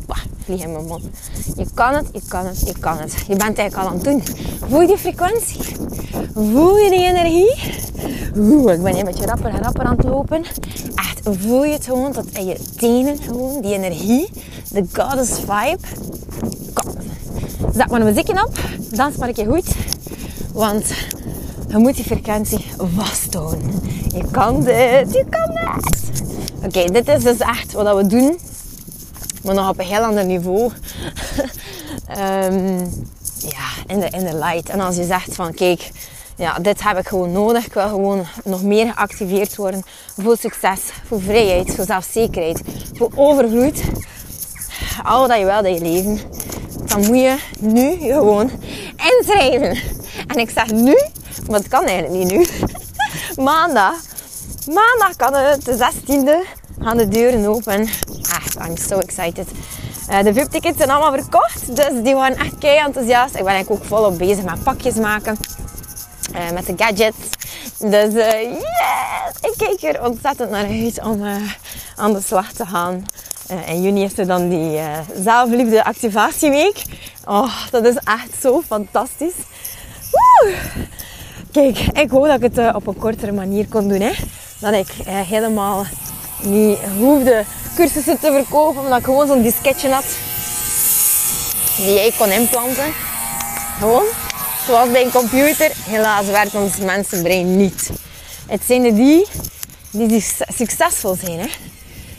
bah, 0.05 0.17
vlieg 0.43 0.63
in 0.63 0.71
mijn 0.71 0.85
mond. 0.85 1.03
Je 1.55 1.67
kan 1.73 1.93
het, 1.93 2.07
je 2.11 2.21
kan 2.27 2.45
het, 2.45 2.59
je 2.65 2.73
kan 2.79 2.97
het. 2.97 3.13
Je 3.27 3.35
bent 3.35 3.57
eigenlijk 3.57 3.75
al 3.75 3.87
aan 3.87 3.93
het 3.93 4.03
doen. 4.03 4.23
Voel 4.69 4.81
je 4.81 4.87
die 4.87 4.97
frequentie? 4.97 5.59
Voel 6.33 6.77
je 6.77 6.89
die 6.89 7.07
energie? 7.07 7.83
Oeh, 8.37 8.73
ik 8.73 8.83
ben 8.83 8.97
een 8.97 9.05
beetje 9.05 9.25
rapper 9.25 9.53
en 9.53 9.61
rapper 9.61 9.85
aan 9.85 9.95
het 9.95 10.05
lopen. 10.05 10.43
Voel 11.29 11.63
je 11.63 11.73
het 11.73 11.85
gewoon 11.85 12.11
tot 12.11 12.37
in 12.37 12.45
je 12.45 12.57
tenen 12.75 13.17
gewoon, 13.21 13.61
die 13.61 13.73
energie, 13.73 14.29
de 14.71 14.85
goddess 14.93 15.39
vibe. 15.39 15.87
Kom, 16.73 16.93
zet 17.73 17.89
maar 17.89 17.99
een 17.99 18.05
muziekje 18.05 18.45
op, 18.45 18.59
dans 18.91 19.15
maar 19.17 19.29
een 19.33 19.45
goed. 19.45 19.75
Want 20.53 20.87
je 21.67 21.77
moet 21.77 21.95
die 21.95 22.05
frequentie 22.05 22.65
vasthouden. 22.77 23.81
Je 24.13 24.23
kan 24.31 24.63
dit, 24.63 25.13
je 25.13 25.25
kan 25.29 25.49
dit. 25.49 25.93
Oké, 26.65 26.91
dit 26.91 27.07
is 27.07 27.23
dus 27.23 27.37
echt 27.37 27.71
wat 27.71 27.95
we 27.95 28.07
doen. 28.07 28.39
Maar 29.43 29.55
nog 29.55 29.69
op 29.69 29.79
een 29.79 29.85
heel 29.85 30.03
ander 30.03 30.25
niveau. 30.25 30.71
um, 32.17 32.77
ja, 33.55 33.67
in 33.87 33.99
de, 33.99 34.07
in 34.09 34.25
de 34.25 34.35
light. 34.37 34.69
En 34.69 34.79
als 34.79 34.95
je 34.95 35.03
zegt 35.03 35.35
van 35.35 35.53
kijk, 35.53 35.91
ja, 36.35 36.59
dit 36.59 36.83
heb 36.83 36.97
ik 36.97 37.07
gewoon 37.07 37.31
nodig. 37.31 37.65
Ik 37.65 37.73
wil 37.73 37.87
gewoon 37.87 38.25
nog 38.43 38.63
meer 38.63 38.93
geactiveerd 38.93 39.55
worden. 39.55 39.83
Voor 40.21 40.37
succes, 40.37 40.79
voor 41.07 41.21
vrijheid, 41.21 41.75
voor 41.75 41.85
zelfzekerheid, 41.85 42.61
voor 42.93 43.11
overvloed. 43.15 43.81
Al 45.03 45.27
dat 45.27 45.39
je 45.39 45.45
wil 45.45 45.65
in 45.65 45.73
je 45.73 45.81
leven. 45.81 46.19
Dan 46.85 46.99
moet 46.99 47.19
je 47.19 47.37
nu 47.59 47.97
gewoon 47.97 48.51
inschrijven. 48.95 49.77
En 50.27 50.37
ik 50.37 50.49
zeg 50.49 50.71
nu, 50.71 50.97
maar 51.47 51.59
het 51.59 51.67
kan 51.67 51.83
eigenlijk 51.83 52.23
niet 52.23 52.31
nu. 52.31 52.45
Maandag. 53.43 53.95
Maandag 54.65 55.15
kan 55.15 55.33
het, 55.33 55.65
de 55.65 55.91
16e, 55.91 56.63
gaan 56.79 56.97
de 56.97 57.07
deuren 57.07 57.45
open. 57.45 57.81
Echt, 58.21 58.55
I'm 58.67 58.77
so 58.77 58.99
excited. 58.99 59.47
Uh, 60.09 60.23
de 60.23 60.33
VIP-tickets 60.33 60.77
zijn 60.77 60.89
allemaal 60.89 61.21
verkocht, 61.21 61.75
dus 61.75 62.03
die 62.03 62.15
waren 62.15 62.37
echt 62.37 62.57
kei 62.57 62.77
enthousiast. 62.77 63.35
Ik 63.35 63.43
ben 63.43 63.53
eigenlijk 63.53 63.81
ook 63.81 63.87
volop 63.87 64.17
bezig 64.17 64.43
met 64.43 64.63
pakjes 64.63 64.95
maken. 64.95 65.37
Uh, 66.33 66.51
met 66.51 66.65
de 66.65 66.73
gadgets. 66.75 67.17
Dus 67.79 68.13
uh, 68.13 68.41
yes! 68.41 69.51
Ik 69.51 69.53
kijk 69.57 69.95
er 69.95 70.05
ontzettend 70.05 70.49
naar 70.49 70.67
uit 70.67 71.01
om 71.03 71.23
aan 71.95 72.13
de 72.13 72.21
slag 72.21 72.51
te 72.51 72.65
gaan. 72.65 73.05
in 73.65 73.81
juni 73.81 74.03
is 74.03 74.17
er 74.17 74.27
dan 74.27 74.49
die 74.49 74.79
zelfliefde 75.23 75.83
activatieweek. 75.83 76.81
Oh, 77.25 77.51
dat 77.71 77.85
is 77.85 77.95
echt 77.95 78.41
zo 78.41 78.61
fantastisch. 78.67 79.35
Woe! 80.11 80.53
Kijk, 81.51 81.77
ik 81.77 82.09
hoop 82.09 82.25
dat 82.25 82.43
ik 82.43 82.55
het 82.55 82.75
op 82.75 82.87
een 82.87 82.97
kortere 82.97 83.31
manier 83.31 83.67
kon 83.67 83.87
doen. 83.87 84.01
Hè. 84.01 84.11
Dat 84.59 84.73
ik 84.73 84.87
helemaal 85.05 85.85
niet 86.41 86.77
hoefde 86.97 87.43
cursussen 87.75 88.19
te 88.19 88.31
verkopen, 88.31 88.81
omdat 88.81 88.99
ik 88.99 89.05
gewoon 89.05 89.27
zo'n 89.27 89.41
disketje 89.41 89.89
had 89.89 90.05
die 91.75 91.93
jij 91.93 92.13
kon 92.17 92.31
inplanten. 92.31 92.93
Gewoon, 93.79 94.05
zoals 94.65 94.91
bij 94.91 95.05
een 95.05 95.11
computer. 95.11 95.71
Helaas 95.75 96.25
werkt 96.25 96.55
ons 96.55 96.77
mensenbrein 96.77 97.57
niet. 97.57 97.89
Het 98.47 98.61
zijn 98.65 98.85
er 98.85 98.95
die 98.95 99.25
die 99.91 100.25
succesvol 100.47 101.15
zijn, 101.15 101.39
hè? 101.39 101.47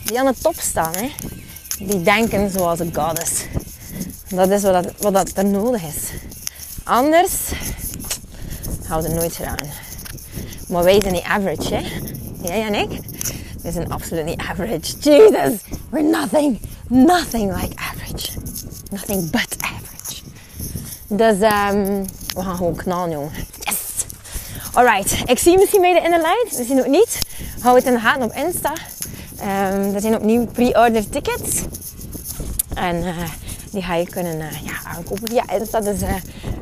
die 0.05 0.19
aan 0.19 0.27
de 0.27 0.35
top 0.43 0.55
staan, 0.59 0.93
hè? 0.97 1.11
die 1.79 2.03
denken 2.03 2.51
zoals 2.51 2.79
een 2.79 2.95
goddess. 2.95 3.33
Dat 4.29 4.51
is 4.51 4.63
wat, 4.63 4.87
wat 4.99 5.13
dat 5.13 5.31
er 5.35 5.45
nodig 5.45 5.83
is. 5.83 6.11
Anders 6.85 7.33
houden 8.87 9.11
we 9.11 9.17
nooit 9.17 9.35
gedaan. 9.35 9.57
Maar 10.69 10.85
wij 10.85 11.01
zijn 11.01 11.13
niet 11.13 11.23
average, 11.23 11.75
hè? 11.75 11.83
Jij 12.43 12.67
en 12.67 12.75
ik? 12.75 13.01
We 13.63 13.73
zijn 13.73 13.91
absoluut 13.91 14.25
niet 14.25 14.41
average. 14.41 14.99
Jesus, 14.99 15.53
we're 15.91 16.11
nothing, 16.11 16.61
nothing 16.89 17.61
like 17.61 17.77
average. 17.77 18.31
Nothing 18.91 19.31
but 19.31 19.57
average. 19.59 19.76
Dus 21.09 21.35
um, 21.35 22.05
we 22.35 22.43
gaan 22.43 22.57
gewoon 22.57 22.77
knallen, 22.77 23.11
jongen. 23.11 23.31
Yes! 23.61 23.77
Alright, 24.73 25.23
ik 25.27 25.39
zie 25.39 25.53
je 25.53 25.59
misschien 25.59 25.81
bij 25.81 25.93
de 25.93 26.05
inner 26.05 26.21
light. 26.21 26.59
Misschien 26.59 26.79
ook 26.79 26.87
niet. 26.87 27.19
Hou 27.61 27.77
het 27.77 27.85
in 27.85 27.93
de 27.93 28.01
gaten 28.01 28.23
op 28.23 28.33
Insta. 28.33 28.73
Um, 29.41 29.95
er 29.95 30.01
zijn 30.01 30.15
opnieuw 30.15 30.47
pre-order 30.47 31.09
tickets. 31.09 31.63
En 32.75 32.97
uh, 32.97 33.17
die 33.71 33.83
ga 33.83 33.95
je 33.95 34.09
kunnen 34.09 34.37
uh, 34.37 34.65
ja, 34.65 34.73
aankopen 34.97 35.29
via 35.29 35.45
Insta. 35.59 35.81
Dus 35.81 36.03
uh, 36.03 36.15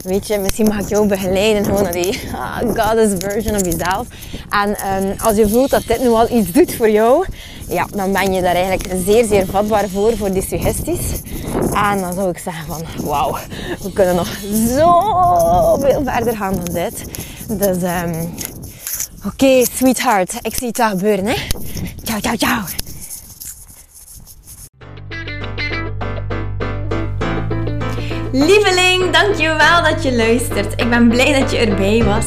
weet 0.03 0.27
je, 0.27 0.39
misschien 0.39 0.67
mag 0.67 0.79
ik 0.79 0.89
jou 0.89 1.07
begeleiden 1.07 1.65
gewoon 1.65 1.83
naar 1.83 1.93
die 1.93 2.21
uh, 2.25 2.59
goddess 2.79 3.15
version 3.19 3.55
of 3.55 3.65
jezelf. 3.65 4.07
En 4.51 4.69
um, 4.69 5.15
als 5.21 5.37
je 5.37 5.49
voelt 5.49 5.71
dat 5.71 5.87
dit 5.87 6.01
nu 6.01 6.09
al 6.09 6.31
iets 6.31 6.53
doet 6.53 6.75
voor 6.75 6.91
jou, 6.91 7.27
ja, 7.69 7.87
dan 7.95 8.13
ben 8.13 8.33
je 8.33 8.43
daar 8.43 8.55
eigenlijk 8.55 8.89
zeer, 9.05 9.25
zeer 9.25 9.47
vatbaar 9.47 9.89
voor, 9.89 10.17
voor 10.17 10.33
die 10.33 10.47
suggesties. 10.49 11.21
En 11.75 12.01
dan 12.01 12.13
zou 12.13 12.29
ik 12.29 12.39
zeggen 12.39 12.67
van, 12.67 13.07
wauw, 13.07 13.37
we 13.83 13.93
kunnen 13.93 14.15
nog 14.15 14.29
zoveel 14.53 16.03
verder 16.05 16.37
gaan 16.37 16.55
dan 16.55 16.75
dit. 16.75 17.05
Dus, 17.49 17.83
um, 17.83 18.35
oké, 19.27 19.65
sweetheart, 19.77 20.35
ik 20.43 20.57
zie 20.57 20.67
het 20.67 20.77
daar 20.77 20.91
gebeuren, 20.91 21.27
hè. 21.27 21.35
Ciao, 22.03 22.21
ciao, 22.21 22.37
ciao. 22.37 22.63
Lieveling, 28.33 29.11
dankjewel 29.11 29.83
dat 29.83 30.03
je 30.03 30.17
luistert. 30.17 30.81
Ik 30.81 30.91
ben 30.91 31.09
blij 31.09 31.41
dat 31.41 31.51
je 31.51 31.57
erbij 31.57 32.05
was. 32.05 32.27